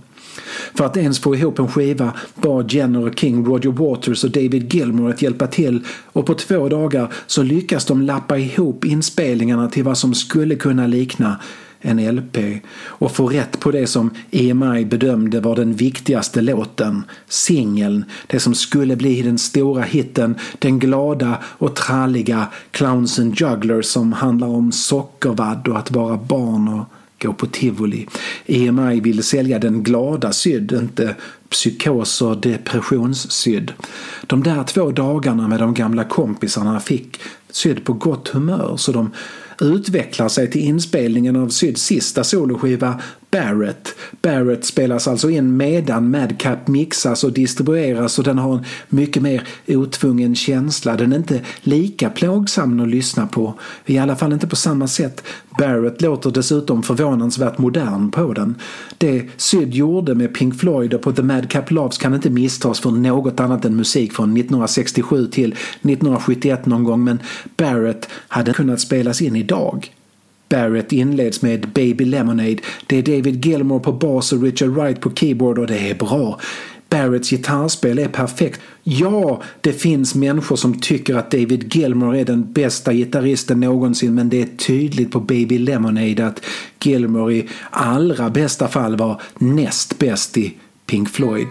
För 0.74 0.86
att 0.86 0.98
ens 0.98 1.20
få 1.20 1.36
ihop 1.36 1.60
en 1.60 1.68
skiva 1.68 2.14
bad 2.36 2.74
Jenner 2.74 3.08
och 3.08 3.20
King 3.20 3.46
Roger 3.46 3.72
Waters 3.72 4.24
och 4.24 4.32
David 4.32 4.74
Gilmour 4.74 5.10
att 5.10 5.22
hjälpa 5.22 5.48
till 5.48 5.86
och 6.06 6.26
på 6.26 6.34
två 6.34 6.70
dagar 6.70 7.14
så 7.28 7.44
lyckas 7.44 7.86
de 7.86 8.02
lappa 8.02 8.38
ihop 8.38 8.86
inspelningarna 8.86 9.70
till 9.70 9.84
vad 9.84 9.98
som 9.98 10.14
skulle 10.14 10.56
kunna 10.56 10.88
likna 10.88 11.38
en 11.82 12.16
LP 12.16 12.38
och 12.86 13.12
få 13.12 13.28
rätt 13.28 13.60
på 13.60 13.72
det 13.72 13.88
som 13.88 14.10
EMI 14.32 14.86
bedömde 14.86 15.40
var 15.40 15.56
den 15.56 15.74
viktigaste 15.74 16.42
låten, 16.42 17.04
singeln, 17.28 18.06
det 18.28 18.40
som 18.40 18.56
skulle 18.56 18.96
bli 18.96 19.22
den 19.22 19.38
stora 19.38 19.82
hitten, 19.82 20.36
den 20.60 20.80
glada 20.80 21.38
och 21.44 21.76
tralliga 21.76 22.48
Clowns 22.72 23.20
and 23.20 23.40
Jugglers 23.40 23.86
som 23.86 24.14
handlar 24.14 24.48
om 24.48 24.72
sockervadd 24.72 25.68
och 25.68 25.78
att 25.78 25.92
vara 25.92 26.18
barn 26.18 26.68
och 26.68 26.86
gå 27.22 27.34
på 27.34 27.46
tivoli. 27.46 28.08
EMI 28.46 29.00
ville 29.00 29.24
sälja 29.24 29.60
den 29.60 29.84
glada 29.84 30.32
sydd, 30.32 30.72
inte 30.72 31.16
psykos 31.50 32.22
och 32.22 32.42
depressionssydd. 32.42 33.74
De 34.28 34.44
där 34.44 34.64
två 34.64 34.92
dagarna 34.92 35.48
med 35.48 35.60
de 35.60 35.74
gamla 35.74 36.04
kompisarna 36.04 36.80
fick 36.80 37.20
Syd 37.52 37.86
på 37.86 37.94
gott 37.94 38.28
humör 38.28 38.78
så 38.78 38.92
de 38.92 39.12
utvecklar 39.62 40.30
sig 40.30 40.52
till 40.52 40.62
inspelningen 40.62 41.36
av 41.36 41.50
Syds 41.50 41.82
sista 41.82 42.24
soloskiva 42.24 43.02
Barrett. 43.32 43.96
Barrett 44.22 44.66
spelas 44.66 45.08
alltså 45.08 45.30
in 45.30 45.58
medan 45.58 46.12
Madcap 46.12 46.68
mixas 46.68 47.24
och 47.24 47.34
distribueras 47.34 48.20
och 48.20 48.24
den 48.24 48.38
har 48.38 48.54
en 48.54 48.64
mycket 48.90 49.24
mer 49.24 49.48
otvungen 49.68 50.36
känsla. 50.36 50.96
Den 50.96 51.14
är 51.14 51.18
inte 51.18 51.42
lika 51.62 52.10
plågsam 52.10 52.80
att 52.80 52.90
lyssna 52.90 53.28
på. 53.28 53.54
I 53.86 53.98
alla 53.98 54.16
fall 54.16 54.34
inte 54.34 54.48
på 54.48 54.56
samma 54.56 54.88
sätt. 54.88 55.24
Barrett 55.60 56.02
låter 56.02 56.32
dessutom 56.32 56.84
förvånansvärt 56.84 57.58
modern 57.58 58.12
på 58.12 58.34
den. 58.34 58.56
Det 58.98 59.28
Syd 59.38 59.74
gjorde 59.74 60.16
med 60.16 60.36
Pink 60.36 60.60
Floyd 60.60 60.94
och 60.94 61.02
på 61.02 61.12
The 61.12 61.24
Madcap 61.24 61.72
Loves 61.72 61.98
kan 61.98 62.14
inte 62.14 62.30
misstas 62.30 62.80
för 62.80 62.92
något 62.92 63.40
annat 63.40 63.66
än 63.66 63.76
musik 63.76 64.14
från 64.14 64.38
1967 64.38 65.28
till 65.28 65.52
1971 65.52 66.66
någon 66.66 66.84
gång 66.84 67.04
men 67.04 67.20
Barrett 67.58 68.10
hade 68.28 68.54
kunnat 68.54 68.80
spelas 68.80 69.22
in 69.22 69.36
idag. 69.36 69.92
Barrett 70.50 70.92
inleds 70.92 71.42
med 71.42 71.70
Baby 71.74 72.06
Lemonade. 72.06 72.58
Det 72.88 72.98
är 72.98 73.02
David 73.02 73.46
Gilmore 73.46 73.80
på 73.80 73.92
bas 73.92 74.34
och 74.34 74.42
Richard 74.42 74.70
Wright 74.70 75.02
på 75.02 75.12
keyboard 75.12 75.60
och 75.60 75.68
det 75.68 75.90
är 75.90 75.96
bra. 75.96 76.40
Barretts 76.90 77.30
gitarrspel 77.30 78.00
är 78.00 78.08
perfekt. 78.08 78.62
Ja, 78.84 79.42
det 79.62 79.74
finns 79.74 80.16
människor 80.16 80.56
som 80.56 80.80
tycker 80.80 81.16
att 81.16 81.32
David 81.32 81.76
Gilmore 81.76 82.20
är 82.20 82.26
den 82.26 82.54
bästa 82.54 82.94
gitarristen 82.94 83.60
någonsin 83.60 84.16
men 84.16 84.30
det 84.30 84.42
är 84.42 84.58
tydligt 84.58 85.12
på 85.12 85.20
Baby 85.20 85.58
Lemonade 85.58 86.28
att 86.28 86.46
Gilmore 86.84 87.34
i 87.34 87.48
allra 87.70 88.30
bästa 88.30 88.68
fall 88.68 88.98
var 88.98 89.22
näst 89.38 90.00
bäst 90.00 90.38
i 90.38 90.54
Pink 90.86 91.10
Floyd. 91.10 91.48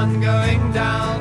Sun 0.00 0.20
going 0.20 0.72
down 0.72 1.16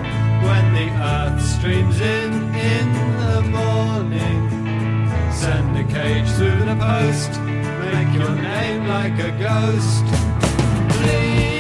when 0.45 0.65
the 0.73 0.89
earth 1.13 1.41
streams 1.41 1.99
in 1.99 2.31
in 2.71 2.87
the 3.23 3.41
morning. 3.57 4.41
Send 5.41 5.69
a 5.77 5.85
cage 5.95 6.29
through 6.37 6.61
the 6.71 6.77
post, 6.87 7.31
make 7.85 8.11
your 8.19 8.35
name 8.51 8.81
like 8.95 9.17
a 9.29 9.31
ghost. 9.47 10.05
Please, 10.95 11.59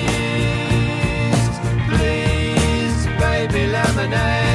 please, 1.89 2.99
baby 3.23 3.63
lemonade. 3.67 4.48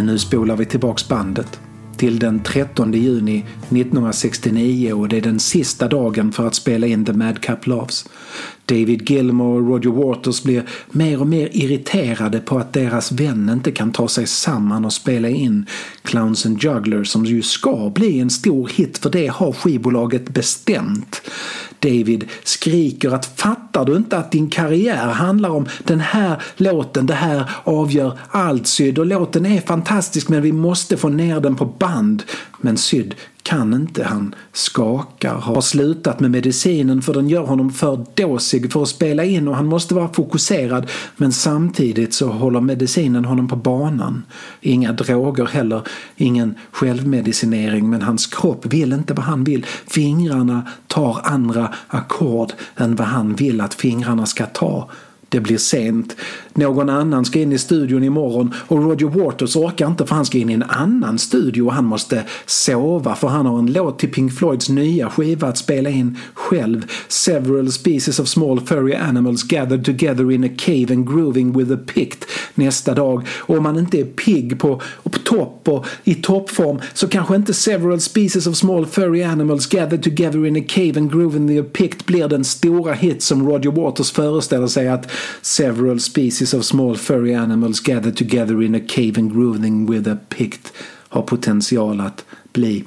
Men 0.00 0.06
nu 0.06 0.18
spolar 0.18 0.56
vi 0.56 0.66
tillbaks 0.66 1.08
bandet 1.08 1.60
till 1.96 2.18
den 2.18 2.42
13 2.42 2.92
juni 2.92 3.38
1969 3.38 4.92
och 4.92 5.08
det 5.08 5.16
är 5.16 5.20
den 5.20 5.38
sista 5.38 5.88
dagen 5.88 6.32
för 6.32 6.46
att 6.46 6.54
spela 6.54 6.86
in 6.86 7.04
The 7.04 7.12
Madcap 7.12 7.66
Loves. 7.66 8.04
David 8.70 9.10
Gilmore 9.10 9.60
och 9.60 9.68
Roger 9.68 9.90
Waters 9.90 10.42
blir 10.42 10.64
mer 10.90 11.20
och 11.20 11.26
mer 11.26 11.48
irriterade 11.52 12.40
på 12.40 12.58
att 12.58 12.72
deras 12.72 13.12
vän 13.12 13.50
inte 13.52 13.72
kan 13.72 13.92
ta 13.92 14.08
sig 14.08 14.26
samman 14.26 14.84
och 14.84 14.92
spela 14.92 15.28
in 15.28 15.66
Clowns 16.02 16.46
and 16.46 16.62
Jugglers 16.62 17.08
som 17.08 17.24
ju 17.24 17.42
ska 17.42 17.90
bli 17.94 18.20
en 18.20 18.30
stor 18.30 18.68
hit 18.68 18.98
för 18.98 19.10
det 19.10 19.26
har 19.26 19.52
skivbolaget 19.52 20.28
bestämt. 20.28 21.22
David 21.78 22.28
skriker 22.44 23.10
att 23.10 23.26
fattar 23.26 23.84
du 23.84 23.96
inte 23.96 24.18
att 24.18 24.32
din 24.32 24.50
karriär 24.50 25.06
handlar 25.06 25.50
om 25.50 25.66
den 25.84 26.00
här 26.00 26.42
låten, 26.56 27.06
det 27.06 27.14
här 27.14 27.50
avgör 27.64 28.18
allt 28.30 28.66
Syd 28.66 28.98
och 28.98 29.06
låten 29.06 29.46
är 29.46 29.60
fantastisk 29.60 30.28
men 30.28 30.42
vi 30.42 30.52
måste 30.52 30.96
få 30.96 31.08
ner 31.08 31.40
den 31.40 31.56
på 31.56 31.64
band. 31.64 32.22
Men 32.60 32.76
Syd 32.76 33.14
kan 33.42 33.74
inte, 33.74 34.04
han 34.04 34.34
skakar, 34.52 35.34
har 35.34 35.60
slutat 35.60 36.20
med 36.20 36.30
medicinen 36.30 37.02
för 37.02 37.14
den 37.14 37.28
gör 37.28 37.42
honom 37.42 37.70
för 37.70 38.06
dåsig 38.14 38.72
för 38.72 38.82
att 38.82 38.88
spela 38.88 39.24
in 39.24 39.48
och 39.48 39.56
han 39.56 39.66
måste 39.66 39.94
vara 39.94 40.08
fokuserad 40.08 40.90
men 41.16 41.32
samtidigt 41.32 42.14
så 42.14 42.28
håller 42.28 42.60
medicinen 42.60 43.24
honom 43.24 43.48
på 43.48 43.56
banan. 43.56 44.22
Inga 44.60 44.92
droger 44.92 45.46
heller, 45.46 45.82
ingen 46.16 46.54
självmedicinering 46.70 47.90
men 47.90 48.02
hans 48.02 48.26
kropp 48.26 48.66
vill 48.66 48.92
inte 48.92 49.14
vad 49.14 49.24
han 49.24 49.44
vill. 49.44 49.66
Fingrarna 49.86 50.62
tar 50.86 51.20
andra 51.24 51.74
ackord 51.88 52.52
än 52.76 52.96
vad 52.96 53.06
han 53.06 53.34
vill 53.34 53.60
att 53.60 53.74
fingrarna 53.74 54.26
ska 54.26 54.46
ta. 54.46 54.90
Det 55.28 55.40
blir 55.40 55.58
sent. 55.58 56.16
Någon 56.54 56.88
annan 56.88 57.24
ska 57.24 57.40
in 57.40 57.52
i 57.52 57.58
studion 57.58 58.04
imorgon 58.04 58.54
och 58.68 58.82
Roger 58.82 59.06
Waters 59.06 59.56
orkar 59.56 59.86
inte 59.86 60.06
för 60.06 60.14
han 60.14 60.24
ska 60.24 60.38
in 60.38 60.50
i 60.50 60.52
en 60.52 60.62
annan 60.62 61.18
studio 61.18 61.62
och 61.62 61.72
han 61.72 61.84
måste 61.84 62.24
sova 62.46 63.14
för 63.14 63.28
han 63.28 63.46
har 63.46 63.58
en 63.58 63.72
låt 63.72 63.98
till 63.98 64.12
Pink 64.12 64.32
Floyds 64.38 64.68
nya 64.68 65.10
skiva 65.10 65.48
att 65.48 65.58
spela 65.58 65.90
in 65.90 66.18
själv. 66.34 66.86
Several 67.08 67.72
species 67.72 68.20
of 68.20 68.28
small 68.28 68.60
furry 68.60 68.94
animals 68.94 69.42
gathered 69.42 69.84
together 69.84 70.32
in 70.32 70.44
a 70.44 70.48
cave 70.58 70.86
and 70.90 71.08
grooving 71.08 71.58
with 71.58 71.72
a 71.72 71.78
pict 71.86 72.26
nästa 72.54 72.94
dag. 72.94 73.26
Och 73.28 73.56
om 73.56 73.62
man 73.62 73.78
inte 73.78 74.00
är 74.00 74.04
pigg 74.04 74.58
på, 74.58 74.80
på 75.02 75.18
topp 75.18 75.68
och 75.68 75.86
i 76.04 76.14
toppform 76.14 76.80
så 76.94 77.08
kanske 77.08 77.36
inte 77.36 77.54
several 77.54 78.00
species 78.00 78.46
of 78.46 78.56
small 78.56 78.86
furry 78.86 79.22
animals 79.22 79.66
gathered 79.66 80.02
together 80.02 80.46
in 80.46 80.56
a 80.56 80.64
cave 80.68 80.92
and 80.96 81.12
grooving 81.12 81.46
with 81.46 81.66
a 81.66 81.70
pict 81.72 82.06
blir 82.06 82.28
den 82.28 82.44
stora 82.44 82.92
hit 82.92 83.22
som 83.22 83.48
Roger 83.48 83.70
Waters 83.70 84.12
föreställer 84.12 84.66
sig 84.66 84.88
att 84.88 85.10
several 85.42 86.00
species 86.00 86.39
of 86.40 86.64
small 86.64 86.96
furry 86.96 87.34
animals 87.34 87.80
gathered 87.80 88.16
together 88.16 88.62
in 88.62 88.74
a 88.74 88.80
cave 88.88 89.18
and 89.18 89.32
grooving 89.32 89.90
with 89.90 90.08
a 90.08 90.16
pict 90.28 90.72
har 91.08 91.22
potential 91.22 92.00
att 92.00 92.24
bli. 92.52 92.84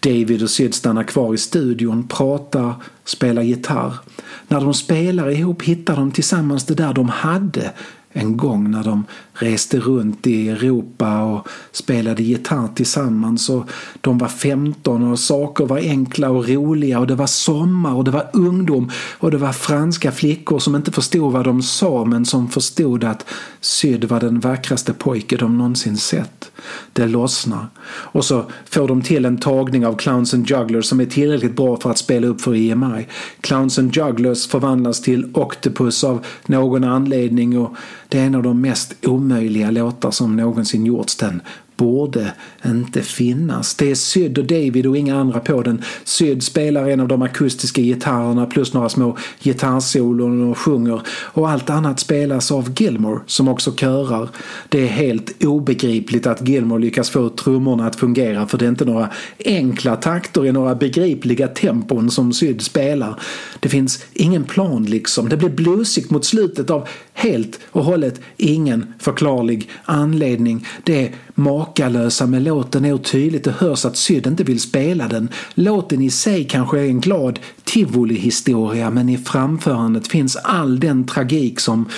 David 0.00 0.42
och 0.42 0.50
Syd 0.50 0.74
stannar 0.74 1.02
kvar 1.02 1.34
i 1.34 1.38
studion, 1.38 2.08
pratar, 2.08 2.74
spelar 3.04 3.42
gitarr. 3.42 3.94
När 4.48 4.60
de 4.60 4.74
spelar 4.74 5.30
ihop 5.30 5.62
hittar 5.62 5.96
de 5.96 6.10
tillsammans 6.10 6.64
det 6.64 6.74
där 6.74 6.94
de 6.94 7.08
hade 7.08 7.72
en 8.16 8.36
gång 8.36 8.70
när 8.70 8.84
de 8.84 9.04
reste 9.32 9.78
runt 9.78 10.26
i 10.26 10.48
Europa 10.48 11.22
och 11.22 11.48
spelade 11.72 12.22
gitarr 12.22 12.68
tillsammans 12.74 13.48
och 13.48 13.70
de 14.00 14.18
var 14.18 14.28
15 14.28 15.12
och 15.12 15.18
saker 15.18 15.66
var 15.66 15.78
enkla 15.78 16.30
och 16.30 16.48
roliga 16.48 16.98
och 16.98 17.06
det 17.06 17.14
var 17.14 17.26
sommar 17.26 17.94
och 17.94 18.04
det 18.04 18.10
var 18.10 18.30
ungdom 18.32 18.90
och 19.18 19.30
det 19.30 19.38
var 19.38 19.52
franska 19.52 20.12
flickor 20.12 20.58
som 20.58 20.76
inte 20.76 20.92
förstod 20.92 21.32
vad 21.32 21.44
de 21.44 21.62
sa 21.62 22.04
men 22.04 22.24
som 22.24 22.48
förstod 22.48 23.04
att 23.04 23.26
Syd 23.60 24.04
var 24.04 24.20
den 24.20 24.40
vackraste 24.40 24.92
pojke 24.92 25.36
de 25.36 25.58
någonsin 25.58 25.96
sett. 25.96 26.50
Det 26.92 27.06
lossnar. 27.06 27.66
Och 27.86 28.24
så 28.24 28.44
får 28.70 28.88
de 28.88 29.02
till 29.02 29.24
en 29.24 29.38
tagning 29.38 29.86
av 29.86 29.96
Clowns 29.96 30.34
and 30.34 30.50
Jugglers 30.50 30.86
som 30.86 31.00
är 31.00 31.06
tillräckligt 31.06 31.56
bra 31.56 31.76
för 31.76 31.90
att 31.90 31.98
spela 31.98 32.26
upp 32.26 32.40
för 32.40 32.54
EMI. 32.54 33.06
Clowns 33.40 33.78
and 33.78 33.96
Jugglers 33.96 34.46
förvandlas 34.46 35.00
till 35.00 35.30
Octopus 35.34 36.04
av 36.04 36.24
någon 36.46 36.84
anledning 36.84 37.58
och 37.58 37.76
det 38.08 38.18
är 38.18 38.26
en 38.26 38.34
av 38.34 38.42
de 38.42 38.60
mest 38.60 39.06
omöjliga 39.06 39.70
låtar 39.70 40.10
som 40.10 40.36
någonsin 40.36 40.86
gjorts. 40.86 41.16
Den 41.16 41.42
borde 41.76 42.32
inte 42.66 43.02
finnas. 43.02 43.74
Det 43.74 43.90
är 43.90 43.94
Syd 43.94 44.38
och 44.38 44.44
David 44.44 44.86
och 44.86 44.96
inga 44.96 45.16
andra 45.16 45.40
på 45.40 45.62
den. 45.62 45.82
Syd 46.04 46.42
spelar 46.42 46.88
en 46.88 47.00
av 47.00 47.08
de 47.08 47.22
akustiska 47.22 47.82
gitarrerna 47.82 48.46
plus 48.46 48.74
några 48.74 48.88
små 48.88 49.16
gitarrsolon 49.42 50.50
och 50.50 50.58
sjunger 50.58 51.00
och 51.08 51.50
allt 51.50 51.70
annat 51.70 52.00
spelas 52.00 52.50
av 52.50 52.72
Gilmore 52.80 53.20
som 53.26 53.48
också 53.48 53.72
körar. 53.72 54.28
Det 54.68 54.82
är 54.82 54.86
helt 54.86 55.44
obegripligt 55.44 56.26
att 56.26 56.48
Gilmore 56.48 56.80
lyckas 56.80 57.10
få 57.10 57.28
trummorna 57.28 57.86
att 57.86 57.96
fungera 57.96 58.46
för 58.46 58.58
det 58.58 58.64
är 58.64 58.68
inte 58.68 58.84
några 58.84 59.10
enkla 59.44 59.96
takter 59.96 60.46
i 60.46 60.52
några 60.52 60.74
begripliga 60.74 61.48
tempon 61.48 62.10
som 62.10 62.32
Syd 62.32 62.62
spelar. 62.62 63.20
Det 63.60 63.68
finns 63.68 64.04
ingen 64.12 64.44
plan 64.44 64.84
liksom. 64.84 65.28
Det 65.28 65.36
blir 65.36 65.48
bluesigt 65.48 66.10
mot 66.10 66.24
slutet 66.24 66.70
av 66.70 66.88
helt 67.16 67.60
och 67.70 67.84
hållet 67.84 68.20
ingen 68.36 68.94
förklarlig 68.98 69.70
anledning. 69.84 70.66
Det 70.84 71.12
makalösa 71.34 72.26
med 72.26 72.42
låten 72.42 72.84
är 72.84 72.98
tydligt. 72.98 73.44
Det 73.44 73.50
hörs 73.50 73.84
att 73.84 73.96
Syd 73.96 74.26
inte 74.26 74.44
vill 74.44 74.60
spela 74.60 75.08
den. 75.08 75.28
Låten 75.54 76.02
i 76.02 76.10
sig 76.10 76.44
kanske 76.44 76.78
är 76.80 76.84
en 76.84 77.00
glad 77.00 77.38
tivolihistoria, 77.64 78.90
men 78.90 79.08
i 79.08 79.18
framförandet 79.18 80.08
finns 80.08 80.36
all 80.36 80.80
den 80.80 81.06
tragik 81.06 81.60
som 81.60 81.88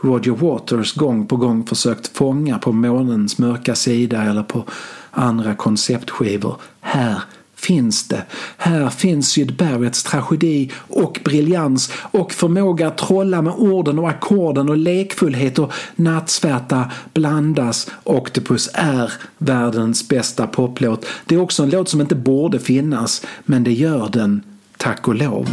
Roger 0.00 0.32
Waters 0.32 0.94
gång 0.94 1.26
på 1.26 1.36
gång 1.36 1.66
försökt 1.66 2.16
fånga 2.16 2.58
på 2.58 2.72
månens 2.72 3.38
mörka 3.38 3.74
sida 3.74 4.22
eller 4.22 4.42
på 4.42 4.64
andra 5.10 5.54
konceptskivor. 5.54 6.56
Här 6.80 7.22
finns 7.66 8.08
det. 8.08 8.22
Här 8.56 8.90
finns 8.90 9.28
Syd 9.28 9.56
Barretts 9.56 10.02
tragedi 10.02 10.70
och 10.76 11.20
briljans 11.24 11.90
och 12.10 12.32
förmåga 12.32 12.88
att 12.88 12.98
trolla 12.98 13.42
med 13.42 13.52
orden 13.52 13.98
och 13.98 14.08
ackorden 14.08 14.68
och 14.68 14.76
lekfullhet 14.76 15.58
och 15.58 15.72
nattsvärta 15.96 16.90
blandas. 17.14 17.90
Octopus 18.04 18.70
är 18.74 19.12
världens 19.38 20.08
bästa 20.08 20.46
poplåt. 20.46 21.06
Det 21.24 21.34
är 21.34 21.40
också 21.40 21.62
en 21.62 21.70
låt 21.70 21.88
som 21.88 22.00
inte 22.00 22.14
borde 22.14 22.58
finnas, 22.58 23.26
men 23.44 23.64
det 23.64 23.72
gör 23.72 24.08
den, 24.12 24.42
tack 24.76 25.08
och 25.08 25.14
lov. 25.14 25.48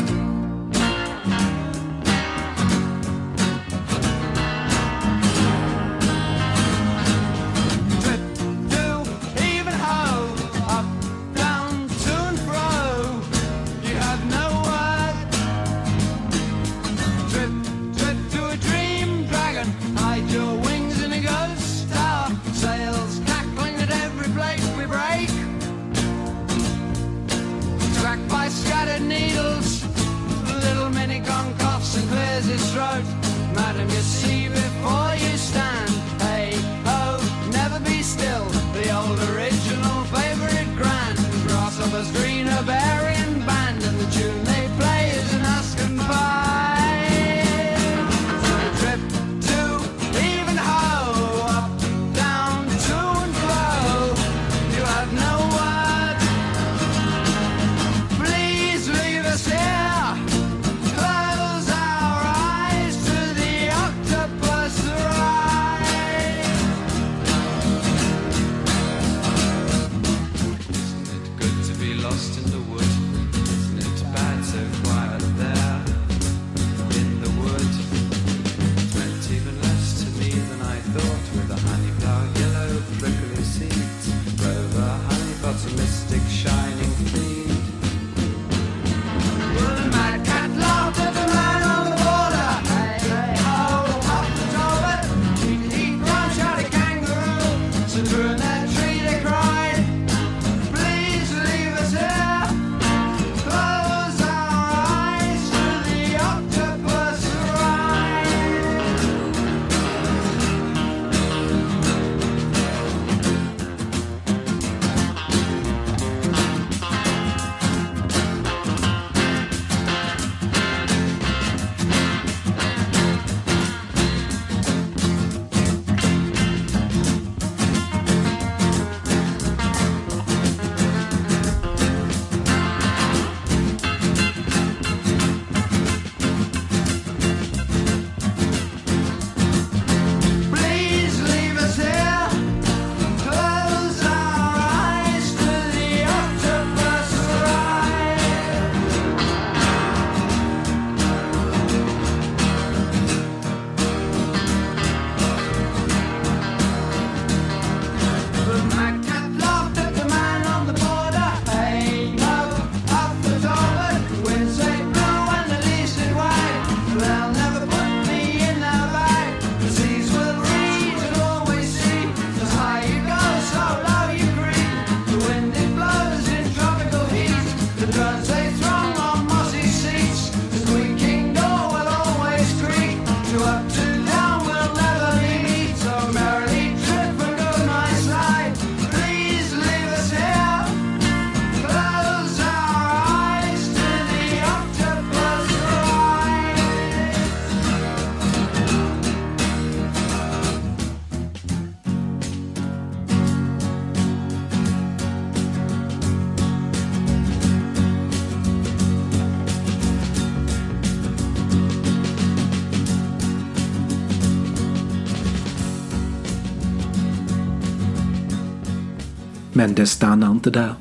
Men 219.63 219.73
det 219.73 219.88
stannar 219.88 220.32
inte 220.32 220.49
där. 220.49 220.73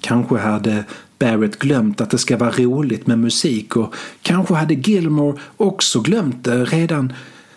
Kanske 0.00 0.38
hade 0.38 0.84
Barrett 1.18 1.58
glömt 1.58 2.00
att 2.00 2.10
det 2.10 2.18
ska 2.18 2.36
vara 2.36 2.50
roligt 2.50 3.06
med 3.06 3.18
musik 3.18 3.76
och 3.76 3.94
kanske 4.22 4.54
hade 4.54 4.74
Gilmore 4.74 5.38
också 5.56 6.00
glömt 6.00 6.44
det 6.44 6.64
redan 6.64 7.12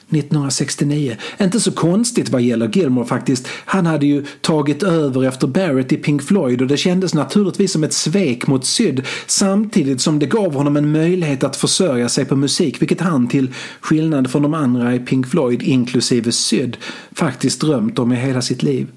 1969. 0.10 1.18
Inte 1.40 1.60
så 1.60 1.72
konstigt 1.72 2.30
vad 2.30 2.42
gäller 2.42 2.70
Gilmore 2.70 3.06
faktiskt. 3.06 3.48
Han 3.66 3.86
hade 3.86 4.06
ju 4.06 4.26
tagit 4.42 4.84
över 4.84 5.24
efter 5.24 5.48
Barrett 5.48 5.92
i 5.92 5.98
Pink 5.98 6.24
Floyd 6.24 6.62
och 6.62 6.68
det 6.68 6.78
kändes 6.78 7.14
naturligtvis 7.14 7.72
som 7.72 7.84
ett 7.84 7.94
svek 7.94 8.48
mot 8.48 8.66
Syd 8.66 9.06
samtidigt 9.28 10.02
som 10.02 10.20
det 10.20 10.26
gav 10.26 10.54
honom 10.54 10.78
en 10.78 10.92
möjlighet 10.92 11.44
att 11.44 11.56
försörja 11.56 12.10
sig 12.10 12.26
på 12.26 12.36
musik 12.36 12.82
vilket 12.82 13.02
han 13.02 13.28
till 13.28 13.54
skillnad 13.82 14.32
från 14.32 14.42
de 14.42 14.54
andra 14.54 14.96
i 14.96 15.00
Pink 15.00 15.28
Floyd 15.28 15.64
inklusive 15.64 16.32
Syd 16.32 16.78
faktiskt 17.12 17.62
drömt 17.62 18.00
om 18.00 18.12
i 18.12 18.16
hela 18.16 18.42
sitt 18.42 18.64
liv. 18.64 18.88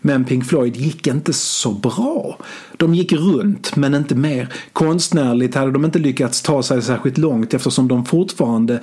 Men 0.00 0.24
Pink 0.24 0.46
Floyd 0.46 0.76
gick 0.76 1.06
inte 1.06 1.32
så 1.32 1.72
bra. 1.72 2.38
De 2.76 2.94
gick 2.94 3.12
runt, 3.12 3.76
men 3.76 3.94
inte 3.94 4.14
mer. 4.14 4.48
Konstnärligt 4.72 5.54
hade 5.54 5.70
de 5.70 5.84
inte 5.84 5.98
lyckats 5.98 6.42
ta 6.42 6.62
sig 6.62 6.82
särskilt 6.82 7.18
långt 7.18 7.54
eftersom 7.54 7.88
de 7.88 8.04
fortfarande 8.04 8.80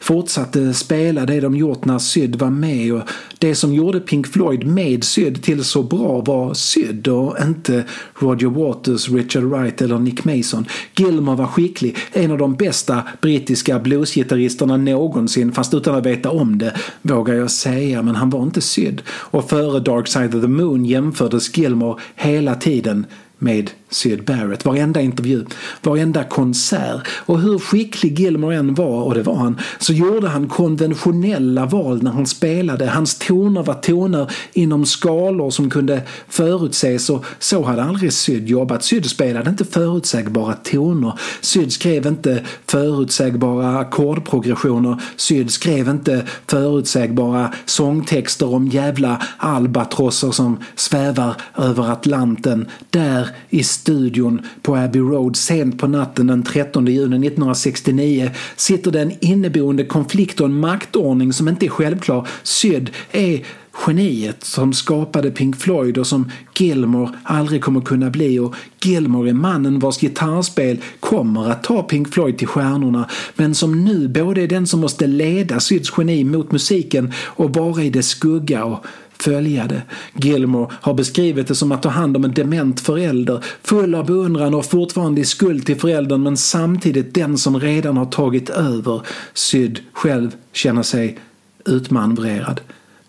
fortsatte 0.00 0.74
spela 0.74 1.26
det 1.26 1.40
de 1.40 1.56
gjort 1.56 1.84
när 1.84 1.98
Syd 1.98 2.36
var 2.36 2.50
med 2.50 2.94
och 2.94 3.02
det 3.38 3.54
som 3.54 3.74
gjorde 3.74 4.00
Pink 4.00 4.26
Floyd 4.26 4.66
med 4.66 5.04
Syd 5.04 5.42
till 5.42 5.64
så 5.64 5.82
bra 5.82 6.20
var 6.20 6.54
Syd 6.54 7.08
och 7.08 7.36
inte 7.42 7.84
Roger 8.18 8.48
Waters, 8.48 9.08
Richard 9.08 9.44
Wright 9.44 9.82
eller 9.82 9.98
Nick 9.98 10.24
Mason. 10.24 10.66
Gilmore 10.96 11.36
var 11.36 11.46
skicklig, 11.46 11.96
en 12.12 12.30
av 12.30 12.38
de 12.38 12.54
bästa 12.54 13.02
brittiska 13.20 13.78
bluesgitarristerna 13.78 14.76
någonsin 14.76 15.52
fast 15.52 15.74
utan 15.74 15.94
att 15.94 16.06
veta 16.06 16.30
om 16.30 16.58
det 16.58 16.74
vågar 17.02 17.34
jag 17.34 17.50
säga 17.50 18.02
men 18.02 18.14
han 18.14 18.30
var 18.30 18.42
inte 18.42 18.60
Syd. 18.60 19.02
Och 19.08 19.50
före 19.50 19.80
Dark 19.80 20.08
Side 20.08 20.34
of 20.34 20.42
the 20.42 20.48
Moon 20.48 20.84
jämfördes 20.84 21.56
Gilmore 21.56 22.00
hela 22.16 22.54
tiden 22.54 23.06
med 23.38 23.70
Syd 23.90 24.24
Barrett. 24.24 24.64
Varenda 24.64 25.00
intervju, 25.00 25.44
varenda 25.82 26.24
konsert 26.24 27.08
och 27.08 27.40
hur 27.40 27.58
skicklig 27.58 28.20
Gilmore 28.20 28.56
än 28.56 28.74
var, 28.74 29.02
och 29.02 29.14
det 29.14 29.22
var 29.22 29.34
han, 29.34 29.58
så 29.78 29.92
gjorde 29.92 30.28
han 30.28 30.48
konventionella 30.48 31.66
val 31.66 32.02
när 32.02 32.10
han 32.10 32.26
spelade. 32.26 32.86
Hans 32.86 33.18
toner 33.18 33.62
var 33.62 33.74
toner 33.74 34.32
inom 34.52 34.86
skalor 34.86 35.50
som 35.50 35.70
kunde 35.70 36.02
förutses 36.28 37.10
och 37.10 37.24
så 37.38 37.62
hade 37.62 37.82
aldrig 37.82 38.12
Syd 38.12 38.48
jobbat. 38.48 38.84
Syd 38.84 39.06
spelade 39.06 39.50
inte 39.50 39.64
förutsägbara 39.64 40.54
toner. 40.54 41.12
Syd 41.40 41.72
skrev 41.72 42.06
inte 42.06 42.42
förutsägbara 42.66 43.78
ackordprogressioner. 43.78 45.02
Syd 45.16 45.50
skrev 45.50 45.88
inte 45.88 46.24
förutsägbara 46.46 47.52
sångtexter 47.64 48.54
om 48.54 48.68
jävla 48.68 49.22
albatrosser 49.36 50.30
som 50.30 50.58
svävar 50.76 51.34
över 51.56 51.92
Atlanten. 51.92 52.66
Där 52.90 53.28
i 53.50 53.64
studion 53.78 54.40
på 54.62 54.76
Abbey 54.76 55.00
Road 55.00 55.36
sent 55.36 55.78
på 55.78 55.86
natten 55.86 56.26
den 56.26 56.42
13 56.42 56.86
juni 56.86 57.26
1969 57.26 58.30
sitter 58.56 58.90
det 58.90 59.00
en 59.00 59.12
inneboende 59.20 59.84
konflikt 59.84 60.40
och 60.40 60.46
en 60.46 60.60
maktordning 60.60 61.32
som 61.32 61.48
inte 61.48 61.66
är 61.66 61.70
självklar. 61.70 62.28
Sydd 62.42 62.90
är 63.12 63.44
geniet 63.86 64.44
som 64.44 64.72
skapade 64.72 65.30
Pink 65.30 65.56
Floyd 65.56 65.98
och 65.98 66.06
som 66.06 66.30
Gilmore 66.58 67.12
aldrig 67.22 67.62
kommer 67.62 67.80
kunna 67.80 68.10
bli. 68.10 68.38
Och 68.38 68.54
Gilmore 68.82 69.30
är 69.30 69.34
mannen 69.34 69.78
vars 69.78 70.00
gitarrspel 70.00 70.78
kommer 71.00 71.50
att 71.50 71.62
ta 71.62 71.82
Pink 71.82 72.12
Floyd 72.12 72.38
till 72.38 72.46
stjärnorna. 72.46 73.08
Men 73.36 73.54
som 73.54 73.84
nu 73.84 74.08
både 74.08 74.42
är 74.42 74.48
den 74.48 74.66
som 74.66 74.80
måste 74.80 75.06
leda 75.06 75.60
Syds 75.60 75.92
geni 75.98 76.24
mot 76.24 76.52
musiken 76.52 77.12
och 77.24 77.54
vara 77.54 77.82
i 77.82 77.90
dess 77.90 78.08
skugga 78.08 78.64
och 78.64 78.84
följa 79.22 79.66
det. 79.66 79.82
Gilmore 80.14 80.70
har 80.80 80.94
beskrivit 80.94 81.48
det 81.48 81.54
som 81.54 81.72
att 81.72 81.82
ta 81.82 81.88
hand 81.88 82.16
om 82.16 82.24
en 82.24 82.34
dement 82.34 82.80
förälder, 82.80 83.44
full 83.62 83.94
av 83.94 84.06
beundran 84.06 84.54
och 84.54 84.66
fortfarande 84.66 85.20
i 85.20 85.24
skuld 85.24 85.66
till 85.66 85.80
föräldern 85.80 86.22
men 86.22 86.36
samtidigt 86.36 87.14
den 87.14 87.38
som 87.38 87.60
redan 87.60 87.96
har 87.96 88.06
tagit 88.06 88.50
över. 88.50 89.02
Syd 89.34 89.80
själv 89.92 90.36
känner 90.52 90.82
sig 90.82 91.18
utmanövrerad. 91.64 92.60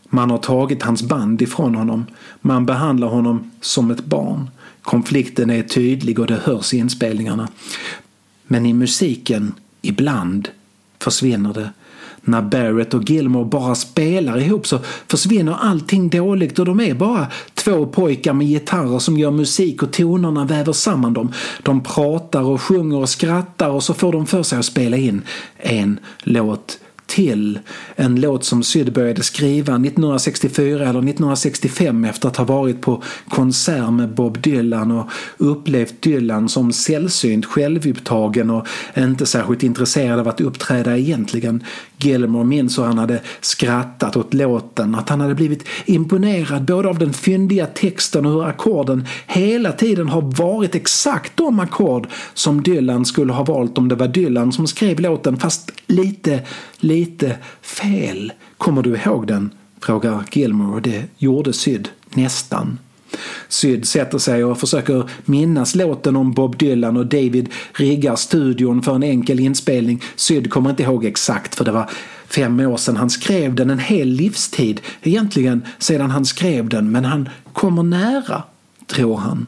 Man 0.09 0.29
har 0.29 0.37
tagit 0.37 0.83
hans 0.83 1.03
band 1.03 1.41
ifrån 1.41 1.75
honom. 1.75 2.05
Man 2.41 2.65
behandlar 2.65 3.07
honom 3.07 3.51
som 3.61 3.91
ett 3.91 4.05
barn. 4.05 4.49
Konflikten 4.81 5.49
är 5.49 5.63
tydlig 5.63 6.19
och 6.19 6.27
det 6.27 6.39
hörs 6.43 6.73
i 6.73 6.77
inspelningarna. 6.77 7.47
Men 8.47 8.65
i 8.65 8.73
musiken, 8.73 9.53
ibland, 9.81 10.49
försvinner 10.99 11.53
det. 11.53 11.69
När 12.21 12.41
Barrett 12.41 12.93
och 12.93 13.09
Gilmore 13.09 13.45
bara 13.45 13.75
spelar 13.75 14.37
ihop 14.37 14.67
så 14.67 14.79
försvinner 15.07 15.57
allting 15.61 16.09
dåligt 16.09 16.59
och 16.59 16.65
de 16.65 16.79
är 16.79 16.93
bara 16.93 17.27
två 17.53 17.85
pojkar 17.85 18.33
med 18.33 18.47
gitarrer 18.47 18.99
som 18.99 19.17
gör 19.17 19.31
musik 19.31 19.83
och 19.83 19.93
tonerna 19.93 20.45
väver 20.45 20.73
samman 20.73 21.13
dem. 21.13 21.31
De 21.63 21.83
pratar 21.83 22.41
och 22.41 22.61
sjunger 22.61 22.97
och 22.97 23.09
skrattar 23.09 23.69
och 23.69 23.83
så 23.83 23.93
får 23.93 24.11
de 24.11 24.25
för 24.25 24.43
sig 24.43 24.59
att 24.59 24.65
spela 24.65 24.97
in 24.97 25.21
en 25.57 25.99
låt 26.23 26.79
till 27.09 27.59
en 27.95 28.21
låt 28.21 28.45
som 28.45 28.63
Syd 28.63 28.93
började 28.93 29.23
skriva 29.23 29.73
1964 29.73 30.73
eller 30.75 30.89
1965 30.89 32.05
efter 32.05 32.27
att 32.27 32.37
ha 32.37 32.45
varit 32.45 32.81
på 32.81 33.03
konsert 33.29 33.93
med 33.93 34.09
Bob 34.09 34.41
Dylan 34.41 34.91
och 34.91 35.09
upplevt 35.37 36.01
Dylan 36.01 36.49
som 36.49 36.71
sällsynt 36.71 37.45
självupptagen 37.45 38.49
och 38.49 38.67
inte 38.97 39.25
särskilt 39.25 39.63
intresserad 39.63 40.19
av 40.19 40.27
att 40.27 40.41
uppträda 40.41 40.97
egentligen. 40.97 41.63
Gilmore 41.97 42.45
minns 42.45 42.79
hur 42.79 42.83
han 42.83 42.97
hade 42.97 43.21
skrattat 43.41 44.17
åt 44.17 44.33
låten, 44.33 44.95
att 44.95 45.09
han 45.09 45.21
hade 45.21 45.35
blivit 45.35 45.67
imponerad 45.85 46.65
både 46.65 46.89
av 46.89 46.99
den 46.99 47.13
fyndiga 47.13 47.65
texten 47.65 48.25
och 48.25 48.31
hur 48.31 48.45
ackorden 48.45 49.07
hela 49.27 49.71
tiden 49.71 50.09
har 50.09 50.21
varit 50.21 50.75
exakt 50.75 51.37
de 51.37 51.59
ackord 51.59 52.07
som 52.33 52.63
Dylan 52.63 53.05
skulle 53.05 53.33
ha 53.33 53.43
valt 53.43 53.77
om 53.77 53.87
det 53.87 53.95
var 53.95 54.07
Dylan 54.07 54.51
som 54.51 54.67
skrev 54.67 54.99
låten 54.99 55.37
fast 55.37 55.71
lite, 55.87 56.41
lite 56.79 56.98
Lite 56.99 57.37
fel. 57.61 58.33
Kommer 58.57 58.81
du 58.81 58.97
ihåg 58.97 59.27
den? 59.27 59.49
frågar 59.81 60.23
Gilmore 60.31 60.75
och 60.75 60.81
det 60.81 61.03
gjorde 61.17 61.53
Syd 61.53 61.89
nästan. 62.09 62.79
Syd 63.47 63.87
sätter 63.87 64.17
sig 64.17 64.43
och 64.43 64.59
försöker 64.59 65.09
minnas 65.25 65.75
låten 65.75 66.15
om 66.15 66.33
Bob 66.33 66.57
Dylan 66.57 66.97
och 66.97 67.05
David 67.05 67.49
riggar 67.73 68.15
studion 68.15 68.81
för 68.81 68.95
en 68.95 69.03
enkel 69.03 69.39
inspelning. 69.39 70.01
Syd 70.15 70.51
kommer 70.51 70.69
inte 70.69 70.83
ihåg 70.83 71.05
exakt 71.05 71.55
för 71.55 71.65
det 71.65 71.71
var 71.71 71.89
fem 72.27 72.59
år 72.59 72.77
sedan 72.77 72.97
han 72.97 73.09
skrev 73.09 73.55
den, 73.55 73.69
en 73.69 73.79
hel 73.79 74.07
livstid 74.07 74.81
egentligen 75.01 75.65
sedan 75.77 76.11
han 76.11 76.25
skrev 76.25 76.69
den, 76.69 76.91
men 76.91 77.05
han 77.05 77.29
kommer 77.53 77.83
nära, 77.83 78.43
tror 78.89 79.17
han. 79.17 79.45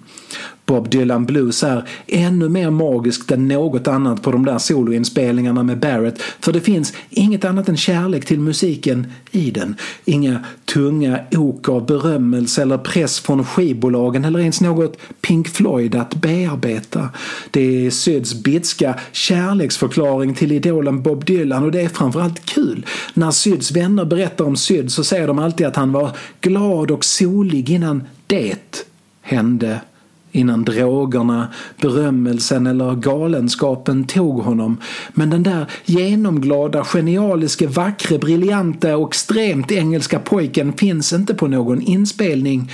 Bob 0.72 0.90
Dylan 0.90 1.26
Blues 1.26 1.64
är 1.64 1.88
ännu 2.08 2.50
mer 2.50 2.70
magiskt 2.70 3.32
än 3.32 3.48
något 3.48 3.88
annat 3.88 4.22
på 4.22 4.32
de 4.32 4.46
där 4.46 4.58
soloinspelningarna 4.58 5.64
med 5.64 5.80
Barrett 5.80 6.22
för 6.40 6.54
det 6.54 6.62
finns 6.62 6.94
inget 7.10 7.46
annat 7.46 7.70
än 7.70 7.78
kärlek 7.78 8.26
till 8.26 8.40
musiken 8.40 9.08
i 9.32 9.52
den. 9.52 9.76
Inga 10.06 10.40
tunga 10.66 11.20
ok 11.32 11.70
av 11.70 11.86
berömmelse 11.86 12.62
eller 12.62 12.78
press 12.78 13.20
från 13.20 13.46
skivbolagen 13.46 14.26
eller 14.26 14.40
ens 14.40 14.62
något 14.62 14.98
Pink 15.22 15.48
Floyd 15.48 15.96
att 15.96 16.16
bearbeta. 16.16 17.10
Det 17.52 17.86
är 17.86 17.90
Syds 17.90 18.44
bitska 18.44 19.00
kärleksförklaring 19.12 20.34
till 20.36 20.52
idolen 20.52 21.02
Bob 21.02 21.26
Dylan 21.26 21.64
och 21.64 21.72
det 21.72 21.82
är 21.82 21.90
framförallt 21.90 22.46
kul. 22.46 22.86
När 23.14 23.32
Syds 23.32 23.72
vänner 23.72 24.06
berättar 24.06 24.46
om 24.46 24.56
Syd 24.56 24.92
så 24.92 25.04
säger 25.04 25.28
de 25.28 25.40
alltid 25.40 25.68
att 25.68 25.76
han 25.76 25.92
var 25.92 26.12
glad 26.42 26.92
och 26.92 27.06
solig 27.06 27.70
innan 27.70 28.04
det 28.28 28.86
hände 29.22 29.82
innan 30.32 30.66
drogerna, 30.66 31.48
berömmelsen 31.82 32.68
eller 32.68 32.96
galenskapen 32.96 34.04
tog 34.04 34.40
honom. 34.40 34.78
Men 35.14 35.30
den 35.30 35.44
där 35.44 35.66
genomglada, 35.86 36.84
genialiske, 36.84 37.68
vackre, 37.68 38.18
briljanta 38.18 38.98
och 38.98 39.10
extremt 39.10 39.72
engelska 39.72 40.20
pojken 40.20 40.74
finns 40.74 41.14
inte 41.14 41.34
på 41.34 41.48
någon 41.48 41.82
inspelning 41.82 42.72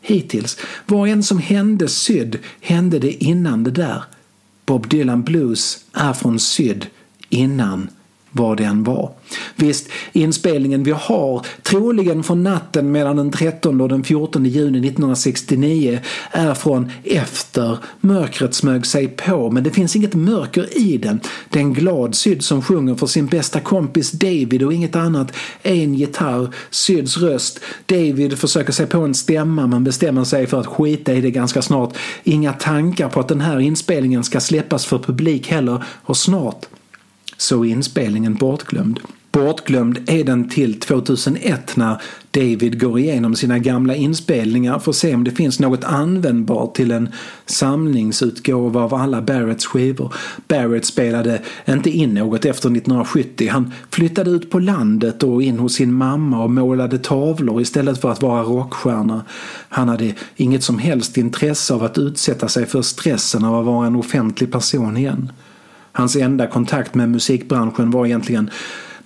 hittills. 0.00 0.58
Vad 0.86 1.08
än 1.08 1.22
som 1.22 1.38
hände 1.38 1.88
Syd 1.88 2.38
hände 2.60 2.98
det 2.98 3.24
innan 3.24 3.64
det 3.64 3.70
där. 3.70 4.02
Bob 4.66 4.88
Dylan 4.88 5.22
Blues 5.22 5.84
är 5.92 6.12
från 6.12 6.38
Syd 6.38 6.86
innan 7.28 7.90
vad 8.38 8.56
det 8.56 8.64
än 8.64 8.84
var. 8.84 9.10
Visst, 9.56 9.88
inspelningen 10.12 10.82
vi 10.82 10.90
har, 10.90 11.46
troligen 11.62 12.22
från 12.22 12.42
natten 12.42 12.92
mellan 12.92 13.16
den 13.16 13.30
13 13.30 13.80
och 13.80 13.88
den 13.88 14.04
14 14.04 14.44
juni 14.44 14.78
1969, 14.78 16.00
är 16.30 16.54
från 16.54 16.90
efter 17.04 17.78
mörkret 18.00 18.54
smög 18.54 18.86
sig 18.86 19.08
på, 19.08 19.50
men 19.50 19.64
det 19.64 19.70
finns 19.70 19.96
inget 19.96 20.14
mörker 20.14 20.78
i 20.78 20.98
den. 20.98 21.20
Det 21.48 21.58
är 21.58 21.62
en 21.62 21.74
glad 21.74 22.14
Syd 22.14 22.44
som 22.44 22.62
sjunger 22.62 22.94
för 22.94 23.06
sin 23.06 23.26
bästa 23.26 23.60
kompis 23.60 24.12
David 24.12 24.62
och 24.62 24.72
inget 24.72 24.96
annat. 24.96 25.32
En 25.62 25.94
gitarr, 25.94 26.54
Syds 26.70 27.16
röst. 27.16 27.60
David 27.86 28.38
försöker 28.38 28.72
sig 28.72 28.86
på 28.86 28.98
en 28.98 29.14
stämma 29.14 29.66
men 29.66 29.84
bestämmer 29.84 30.24
sig 30.24 30.46
för 30.46 30.60
att 30.60 30.66
skita 30.66 31.12
i 31.12 31.20
det 31.20 31.30
ganska 31.30 31.62
snart. 31.62 31.96
Inga 32.24 32.52
tankar 32.52 33.08
på 33.08 33.20
att 33.20 33.28
den 33.28 33.40
här 33.40 33.60
inspelningen 33.60 34.24
ska 34.24 34.40
släppas 34.40 34.86
för 34.86 34.98
publik 34.98 35.48
heller, 35.48 35.84
och 36.04 36.16
snart 36.16 36.66
så 37.38 37.64
är 37.64 37.68
inspelningen 37.68 38.34
bortglömd. 38.34 39.00
Bortglömd 39.32 39.98
är 40.06 40.24
den 40.24 40.48
till 40.48 40.80
2001 40.80 41.76
när 41.76 42.02
David 42.30 42.80
går 42.80 42.98
igenom 42.98 43.36
sina 43.36 43.58
gamla 43.58 43.94
inspelningar 43.94 44.78
för 44.78 44.90
att 44.90 44.96
se 44.96 45.14
om 45.14 45.24
det 45.24 45.30
finns 45.30 45.60
något 45.60 45.84
användbart 45.84 46.74
till 46.74 46.90
en 46.90 47.08
samlingsutgåva 47.46 48.82
av 48.82 48.94
alla 48.94 49.22
Barretts 49.22 49.66
skivor. 49.66 50.14
Barrett 50.48 50.84
spelade 50.84 51.42
inte 51.68 51.90
in 51.90 52.14
något 52.14 52.44
efter 52.44 52.68
1970. 52.68 53.48
Han 53.48 53.72
flyttade 53.90 54.30
ut 54.30 54.50
på 54.50 54.58
landet 54.58 55.22
och 55.22 55.42
in 55.42 55.58
hos 55.58 55.74
sin 55.74 55.92
mamma 55.92 56.42
och 56.42 56.50
målade 56.50 56.98
tavlor 56.98 57.60
istället 57.60 58.00
för 58.00 58.10
att 58.10 58.22
vara 58.22 58.42
rockstjärna. 58.42 59.24
Han 59.68 59.88
hade 59.88 60.14
inget 60.36 60.62
som 60.62 60.78
helst 60.78 61.16
intresse 61.16 61.74
av 61.74 61.84
att 61.84 61.98
utsätta 61.98 62.48
sig 62.48 62.66
för 62.66 62.82
stressen 62.82 63.44
av 63.44 63.54
att 63.60 63.66
vara 63.66 63.86
en 63.86 63.96
offentlig 63.96 64.52
person 64.52 64.96
igen. 64.96 65.32
Hans 65.98 66.16
enda 66.16 66.46
kontakt 66.46 66.94
med 66.94 67.08
musikbranschen 67.08 67.90
var 67.90 68.06
egentligen 68.06 68.50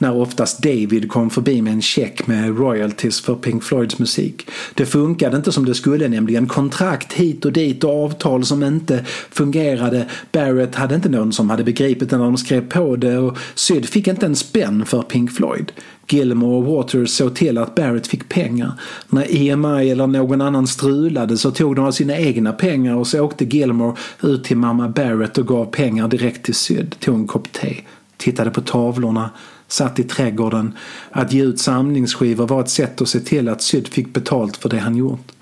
när 0.03 0.17
oftast 0.17 0.63
David 0.63 1.09
kom 1.09 1.31
förbi 1.31 1.63
med 1.63 1.73
en 1.73 1.83
check 1.83 2.27
med 2.27 2.59
royalties 2.59 3.21
för 3.21 3.35
Pink 3.35 3.63
Floyds 3.63 3.99
musik. 3.99 4.47
Det 4.75 4.87
funkade 4.87 5.37
inte 5.37 5.53
som 5.53 5.65
det 5.65 5.75
skulle 5.75 6.09
nämligen. 6.09 6.47
Kontrakt 6.47 7.13
hit 7.13 7.45
och 7.45 7.53
dit 7.53 7.85
och 7.85 8.05
avtal 8.05 8.45
som 8.45 8.63
inte 8.63 9.05
fungerade. 9.31 10.07
Barrett 10.33 10.75
hade 10.75 10.95
inte 10.95 11.09
någon 11.09 11.33
som 11.33 11.51
hade 11.51 11.65
begripit 11.65 12.11
det 12.11 12.19
när 12.19 12.25
de 12.25 12.37
skrev 12.37 12.69
på 12.69 12.97
det 12.97 13.19
och 13.19 13.39
Syd 13.55 13.89
fick 13.89 14.09
inte 14.09 14.27
en 14.27 14.37
spänn 14.37 14.85
för 14.87 15.03
Pink 15.03 15.33
Floyd. 15.33 15.73
Gilmore 16.09 16.57
och 16.57 16.65
Waters 16.65 17.11
såg 17.11 17.35
till 17.35 17.59
att 17.59 17.75
Barrett 17.75 18.07
fick 18.07 18.29
pengar. 18.29 18.73
När 19.09 19.37
EMI 19.37 19.91
eller 19.91 20.07
någon 20.07 20.41
annan 20.41 20.67
strulade 20.67 21.37
så 21.37 21.51
tog 21.51 21.77
de 21.77 21.85
av 21.85 21.93
sina 21.93 22.19
egna 22.19 22.53
pengar 22.53 22.97
och 22.97 23.07
så 23.07 23.21
åkte 23.21 23.45
Gilmore 23.45 23.97
ut 24.23 24.45
till 24.45 24.57
mamma 24.57 24.89
Barrett 24.89 25.39
och 25.39 25.47
gav 25.47 25.65
pengar 25.65 26.09
direkt 26.09 26.45
till 26.45 26.55
Syd. 26.55 26.97
Tog 27.01 27.15
en 27.15 27.27
kopp 27.27 27.53
te, 27.53 27.77
tittade 28.17 28.51
på 28.51 28.61
tavlorna, 28.61 29.31
satt 29.73 29.99
i 29.99 30.05
trädgården. 30.05 30.75
Att 31.11 31.33
ge 31.33 31.43
ut 31.43 31.61
samlingsskivor 31.61 32.47
var 32.47 32.61
ett 32.61 32.71
sätt 32.71 33.01
att 33.01 33.09
se 33.09 33.21
till 33.21 33.49
att 33.49 33.63
Syd 33.63 33.89
fick 33.89 34.15
betalt 34.15 34.57
för 34.57 34.69
det 34.69 34.79
han 34.79 34.97
gjort. 34.97 35.33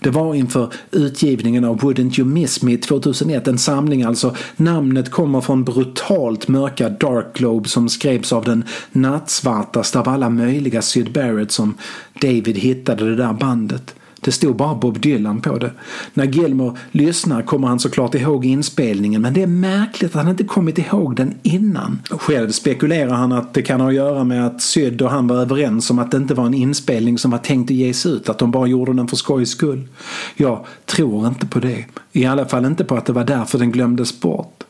Det 0.00 0.10
var 0.10 0.34
inför 0.34 0.72
utgivningen 0.90 1.64
av 1.64 1.80
Wouldn't 1.80 2.20
You 2.20 2.28
Miss 2.28 2.62
Me 2.62 2.76
2001, 2.76 3.48
en 3.48 3.58
samling 3.58 4.02
alltså. 4.02 4.36
Namnet 4.56 5.10
kommer 5.10 5.40
från 5.40 5.64
brutalt 5.64 6.48
mörka 6.48 6.88
Dark 6.88 7.36
Globe 7.36 7.68
som 7.68 7.88
skrevs 7.88 8.32
av 8.32 8.44
den 8.44 8.64
nattsvartaste 8.92 9.98
av 9.98 10.08
alla 10.08 10.30
möjliga 10.30 10.82
Syd 10.82 11.12
Barrett 11.12 11.52
som 11.52 11.74
David 12.20 12.58
hittade 12.58 13.10
det 13.10 13.16
där 13.16 13.32
bandet. 13.32 13.94
Det 14.24 14.32
stod 14.32 14.56
bara 14.56 14.74
Bob 14.74 15.00
Dylan 15.00 15.40
på 15.40 15.58
det. 15.58 15.70
När 16.14 16.24
Gilmore 16.24 16.76
lyssnar 16.90 17.42
kommer 17.42 17.68
han 17.68 17.78
såklart 17.78 18.14
ihåg 18.14 18.44
inspelningen 18.44 19.22
men 19.22 19.34
det 19.34 19.42
är 19.42 19.46
märkligt 19.46 20.16
att 20.16 20.22
han 20.22 20.30
inte 20.30 20.44
kommit 20.44 20.78
ihåg 20.78 21.16
den 21.16 21.34
innan. 21.42 22.02
Själv 22.10 22.50
spekulerar 22.50 23.14
han 23.14 23.32
att 23.32 23.54
det 23.54 23.62
kan 23.62 23.80
ha 23.80 23.88
att 23.88 23.94
göra 23.94 24.24
med 24.24 24.46
att 24.46 24.62
Syd 24.62 25.02
och 25.02 25.10
han 25.10 25.26
var 25.26 25.36
överens 25.36 25.90
om 25.90 25.98
att 25.98 26.10
det 26.10 26.16
inte 26.16 26.34
var 26.34 26.46
en 26.46 26.54
inspelning 26.54 27.18
som 27.18 27.30
var 27.30 27.38
tänkt 27.38 27.70
att 27.70 27.76
ges 27.76 28.06
ut, 28.06 28.28
att 28.28 28.38
de 28.38 28.50
bara 28.50 28.66
gjorde 28.66 28.92
den 28.92 29.08
för 29.08 29.16
skojs 29.16 29.50
skull. 29.50 29.88
Jag 30.36 30.64
tror 30.86 31.26
inte 31.26 31.46
på 31.46 31.58
det. 31.58 31.84
I 32.12 32.26
alla 32.26 32.46
fall 32.46 32.64
inte 32.64 32.84
på 32.84 32.96
att 32.96 33.06
det 33.06 33.12
var 33.12 33.24
därför 33.24 33.58
den 33.58 33.72
glömdes 33.72 34.20
bort. 34.20 34.64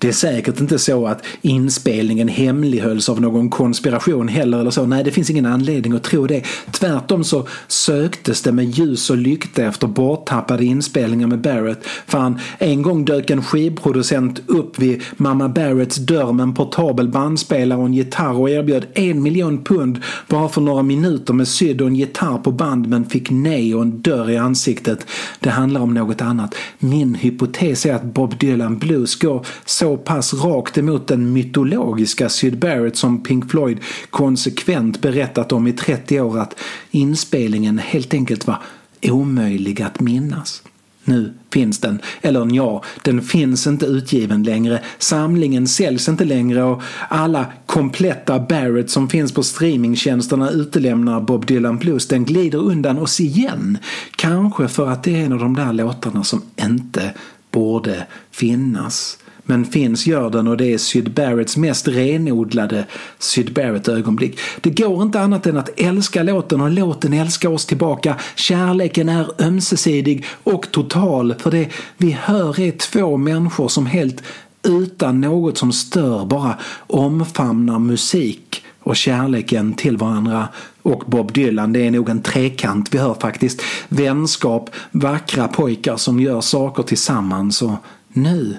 Det 0.00 0.08
är 0.08 0.12
säkert 0.12 0.60
inte 0.60 0.78
så 0.78 1.06
att 1.06 1.24
inspelningen 1.42 2.28
hemlighölls 2.28 3.08
av 3.08 3.20
någon 3.20 3.50
konspiration 3.50 4.28
heller 4.28 4.60
eller 4.60 4.70
så. 4.70 4.86
Nej, 4.86 5.04
det 5.04 5.10
finns 5.10 5.30
ingen 5.30 5.46
anledning 5.46 5.92
att 5.92 6.02
tro 6.02 6.26
det. 6.26 6.44
Tvärtom 6.70 7.24
så 7.24 7.46
söktes 7.68 8.42
det 8.42 8.52
med 8.52 8.70
ljus 8.70 9.10
och 9.10 9.16
lykta 9.16 9.64
efter 9.64 9.86
borttappade 9.86 10.64
inspelningar 10.64 11.26
med 11.26 11.40
Barrett. 11.40 11.86
Fan, 12.06 12.38
en 12.58 12.82
gång 12.82 13.04
dök 13.04 13.30
en 13.30 13.42
skivproducent 13.42 14.40
upp 14.46 14.78
vid 14.78 15.02
mamma 15.16 15.48
Barretts 15.48 15.96
dörr 15.96 16.32
med 16.32 16.42
en 16.42 16.54
portabel 16.54 17.08
bandspelare 17.08 17.78
och 17.78 17.86
en 17.86 17.94
gitarr 17.94 18.40
och 18.40 18.50
erbjöd 18.50 18.86
en 18.94 19.22
miljon 19.22 19.64
pund 19.64 19.98
bara 20.28 20.48
för 20.48 20.60
några 20.60 20.82
minuter 20.82 21.34
med 21.34 21.48
sydd 21.48 21.80
och 21.80 21.86
en 21.86 21.96
gitarr 21.96 22.38
på 22.38 22.52
band 22.52 22.88
men 22.88 23.04
fick 23.04 23.30
nej 23.30 23.74
och 23.74 23.82
en 23.82 24.00
dörr 24.02 24.30
i 24.30 24.36
ansiktet. 24.36 25.06
Det 25.40 25.50
handlar 25.50 25.80
om 25.80 25.94
något 25.94 26.22
annat. 26.22 26.54
Min 26.78 27.14
hypotes 27.14 27.86
är 27.86 27.94
att 27.94 28.04
Bob 28.04 28.38
Dylan 28.38 28.78
Blues 28.78 29.18
går 29.18 29.46
så 29.64 29.89
så 29.90 29.96
pass 29.96 30.34
rakt 30.34 30.78
emot 30.78 31.06
den 31.06 31.32
mytologiska 31.32 32.28
Syd 32.28 32.58
Barrett 32.58 32.96
som 32.96 33.22
Pink 33.22 33.50
Floyd 33.50 33.78
konsekvent 34.10 35.00
berättat 35.00 35.52
om 35.52 35.66
i 35.66 35.72
30 35.72 36.20
år 36.20 36.38
att 36.38 36.54
inspelningen 36.90 37.78
helt 37.78 38.14
enkelt 38.14 38.46
var 38.46 38.62
omöjlig 39.02 39.82
att 39.82 40.00
minnas. 40.00 40.62
Nu 41.04 41.34
finns 41.52 41.78
den. 41.78 42.00
Eller 42.22 42.54
ja, 42.54 42.82
den 43.02 43.22
finns 43.22 43.66
inte 43.66 43.86
utgiven 43.86 44.42
längre. 44.42 44.82
Samlingen 44.98 45.68
säljs 45.68 46.08
inte 46.08 46.24
längre 46.24 46.62
och 46.62 46.82
alla 47.08 47.46
kompletta 47.66 48.38
Barrett 48.38 48.90
som 48.90 49.08
finns 49.08 49.32
på 49.32 49.42
streamingtjänsterna 49.42 50.50
utelämnar 50.50 51.20
Bob 51.20 51.46
Dylan 51.46 51.78
Blues. 51.78 52.08
Den 52.08 52.24
glider 52.24 52.58
undan 52.58 52.98
oss 52.98 53.20
igen. 53.20 53.78
Kanske 54.16 54.68
för 54.68 54.86
att 54.86 55.02
det 55.02 55.20
är 55.20 55.24
en 55.24 55.32
av 55.32 55.38
de 55.38 55.56
där 55.56 55.72
låtarna 55.72 56.24
som 56.24 56.42
inte 56.56 57.14
borde 57.50 58.06
finnas. 58.30 59.18
Men 59.44 59.64
finns 59.64 60.06
gör 60.06 60.30
den 60.30 60.48
och 60.48 60.56
det 60.56 60.72
är 60.72 60.78
Syd 60.78 61.10
Barretts 61.12 61.56
mest 61.56 61.88
renodlade 61.88 62.86
Syd 63.18 63.52
Barrett-ögonblick. 63.52 64.38
Det 64.60 64.70
går 64.70 65.02
inte 65.02 65.20
annat 65.20 65.46
än 65.46 65.56
att 65.56 65.80
älska 65.80 66.22
låten 66.22 66.60
och 66.60 66.70
låten 66.70 67.12
älskar 67.12 67.48
oss 67.48 67.66
tillbaka. 67.66 68.16
Kärleken 68.34 69.08
är 69.08 69.42
ömsesidig 69.42 70.24
och 70.42 70.70
total 70.70 71.34
för 71.38 71.50
det 71.50 71.68
vi 71.96 72.10
hör 72.10 72.60
är 72.60 72.70
två 72.70 73.16
människor 73.16 73.68
som 73.68 73.86
helt 73.86 74.22
utan 74.62 75.20
något 75.20 75.58
som 75.58 75.72
stör 75.72 76.24
bara 76.24 76.58
omfamnar 76.86 77.78
musik 77.78 78.64
och 78.82 78.96
kärleken 78.96 79.74
till 79.74 79.96
varandra 79.96 80.48
och 80.82 81.02
Bob 81.06 81.32
Dylan. 81.32 81.72
Det 81.72 81.86
är 81.86 81.90
nog 81.90 82.08
en 82.08 82.22
trekant 82.22 82.94
vi 82.94 82.98
hör 82.98 83.14
faktiskt. 83.14 83.62
Vänskap, 83.88 84.70
vackra 84.90 85.48
pojkar 85.48 85.96
som 85.96 86.20
gör 86.20 86.40
saker 86.40 86.82
tillsammans 86.82 87.62
och 87.62 87.74
nu 88.08 88.56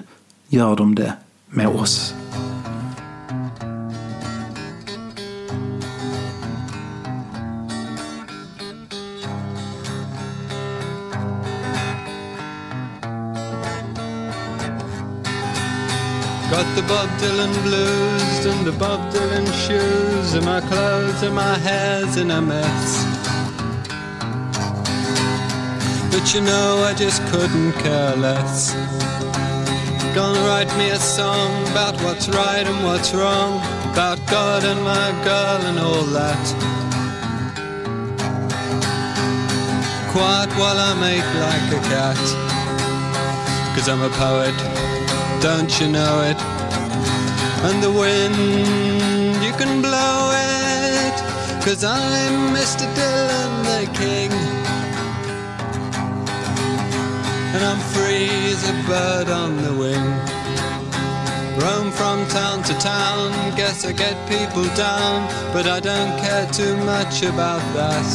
gör 0.52 0.76
de 0.76 0.94
det 0.94 1.12
med 1.46 1.66
oss. 1.66 2.14
Got 16.50 16.66
the 16.76 16.82
Bob 16.82 17.08
Dylan 17.20 17.62
blues 17.62 18.46
and 18.46 18.66
the 18.66 18.72
Bob 18.72 19.00
Dylan 19.12 19.46
shoes 19.46 20.34
and 20.34 20.44
my 20.44 20.60
clothes 20.60 21.22
and 21.22 21.34
my 21.34 21.58
hair's 21.58 22.16
in 22.16 22.30
a 22.30 22.40
mess. 22.40 23.06
But 26.10 26.34
you 26.34 26.42
know 26.42 26.84
I 26.90 26.94
just 26.94 27.22
couldn't 27.30 27.72
care 27.72 28.16
less. 28.16 28.74
Gonna 30.14 30.40
write 30.40 30.68
me 30.76 30.90
a 30.90 30.98
song 30.98 31.50
about 31.68 31.98
what's 32.02 32.28
right 32.28 32.66
and 32.66 32.84
what's 32.84 33.14
wrong, 33.14 33.56
about 33.92 34.18
God 34.26 34.62
and 34.62 34.82
my 34.84 35.10
girl 35.24 35.60
and 35.68 35.78
all 35.78 36.04
that. 36.12 36.44
Quiet 40.12 40.50
while 40.58 40.76
I 40.76 40.92
make 41.00 41.28
like 41.40 41.66
a 41.72 41.82
cat, 41.88 42.20
cause 43.74 43.88
I'm 43.88 44.02
a 44.02 44.10
poet, 44.10 44.54
don't 45.40 45.72
you 45.80 45.88
know 45.88 46.20
it? 46.30 46.38
And 47.64 47.82
the 47.82 47.90
wind, 47.90 49.42
you 49.42 49.52
can 49.52 49.80
blow 49.80 50.30
it, 50.34 51.16
cause 51.64 51.84
I'm 51.84 52.54
Mr. 52.54 52.84
Dylan 52.94 53.64
the 53.64 53.98
King. 53.98 54.61
And 57.54 57.62
I'm 57.62 57.78
free 57.94 58.30
as 58.50 58.68
a 58.68 58.72
bird 58.88 59.28
on 59.28 59.56
the 59.62 59.74
wing. 59.74 60.06
Roam 61.60 61.90
from 61.90 62.26
town 62.28 62.62
to 62.64 62.74
town, 62.78 63.30
guess 63.56 63.84
I 63.84 63.92
get 63.92 64.16
people 64.26 64.64
down, 64.74 65.28
but 65.52 65.66
I 65.66 65.78
don't 65.80 66.18
care 66.18 66.46
too 66.50 66.76
much 66.78 67.22
about 67.22 67.62
that. 67.76 68.08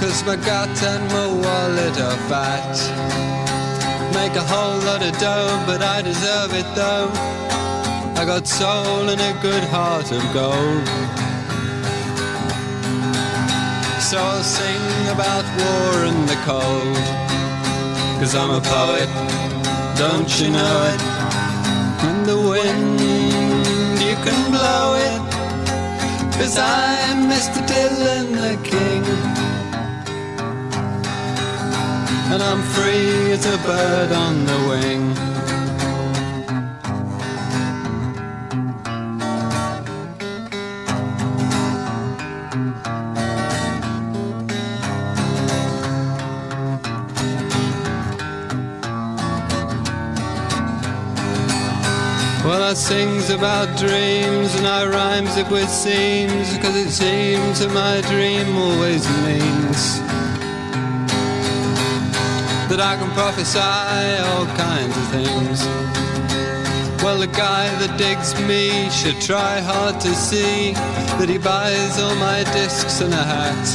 Cause 0.00 0.22
my 0.24 0.36
gut 0.36 0.82
and 0.82 1.04
my 1.16 1.26
wallet 1.44 1.96
are 1.98 2.20
fat. 2.28 2.74
Make 4.12 4.36
a 4.36 4.44
whole 4.52 4.78
lot 4.84 5.02
of 5.02 5.16
dough, 5.18 5.64
but 5.66 5.82
I 5.82 6.02
deserve 6.02 6.52
it 6.52 6.68
though. 6.76 7.08
I 8.20 8.24
got 8.26 8.46
soul 8.46 9.08
and 9.08 9.20
a 9.20 9.32
good 9.40 9.64
heart 9.64 10.12
of 10.12 10.22
gold. 10.34 10.86
So 13.98 14.18
I'll 14.18 14.42
sing 14.42 15.08
about 15.08 15.44
war 15.58 16.04
and 16.04 16.28
the 16.28 16.36
cold. 16.44 17.23
Cause 18.24 18.36
I'm 18.36 18.52
a 18.52 18.60
poet, 18.62 19.08
don't 19.98 20.40
you 20.40 20.48
know 20.48 20.76
it? 20.92 21.00
And 22.06 22.24
the 22.24 22.38
wind, 22.38 22.98
you 24.00 24.14
can 24.24 24.50
blow 24.50 24.94
it. 24.96 25.20
Cause 26.32 26.56
I'm 26.56 27.28
Mr. 27.28 27.60
Dylan 27.68 28.32
the 28.32 28.56
King. 28.66 29.04
And 32.32 32.42
I'm 32.42 32.62
free 32.62 33.32
as 33.32 33.44
a 33.44 33.58
bird 33.58 34.12
on 34.12 34.46
the 34.46 34.58
wing. 34.70 35.33
I 52.64 52.72
sings 52.72 53.28
about 53.28 53.76
dreams 53.76 54.54
and 54.54 54.66
I 54.66 54.86
rhymes 54.86 55.36
it 55.36 55.46
with 55.50 55.68
seams 55.68 56.56
Cause 56.64 56.74
it 56.74 56.88
seems 56.88 57.58
that 57.58 57.70
my 57.74 58.00
dream 58.08 58.56
always 58.56 59.04
means 59.20 59.80
That 62.70 62.80
I 62.80 62.96
can 62.96 63.10
prophesy 63.10 63.58
all 64.28 64.46
kinds 64.56 64.96
of 64.96 65.06
things 65.12 65.60
Well, 67.04 67.18
the 67.18 67.26
guy 67.26 67.68
that 67.80 67.98
digs 67.98 68.32
me 68.48 68.88
should 68.88 69.20
try 69.20 69.60
hard 69.60 70.00
to 70.00 70.14
see 70.14 70.72
that 71.18 71.28
he 71.28 71.36
buys 71.36 72.00
all 72.00 72.14
my 72.16 72.44
discs 72.54 73.02
and 73.02 73.12
a 73.12 73.24
hat. 73.34 73.66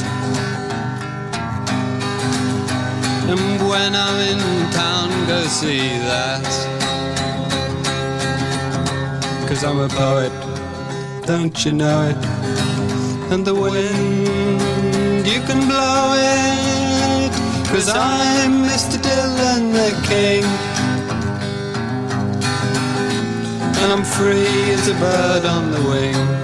And 3.30 3.68
when 3.68 3.94
I'm 3.94 4.18
in 4.32 4.72
town, 4.72 5.10
go 5.28 5.44
see 5.44 5.78
that. 6.10 6.79
Cause 9.50 9.64
I'm 9.64 9.80
a 9.80 9.88
poet, 9.88 10.30
don't 11.26 11.64
you 11.64 11.72
know 11.72 12.08
it? 12.08 12.16
And 13.32 13.44
the 13.44 13.52
wind, 13.52 15.26
you 15.26 15.40
can 15.40 15.66
blow 15.66 16.14
it. 16.14 17.32
Cause 17.66 17.88
I'm 17.92 18.62
Mr. 18.62 18.96
Dylan 19.02 19.72
the 19.72 19.90
King. 20.06 20.44
And 23.82 23.92
I'm 23.92 24.04
free 24.04 24.70
as 24.72 24.86
a 24.86 24.94
bird 24.94 25.44
on 25.44 25.72
the 25.72 25.82
wing. 25.82 26.39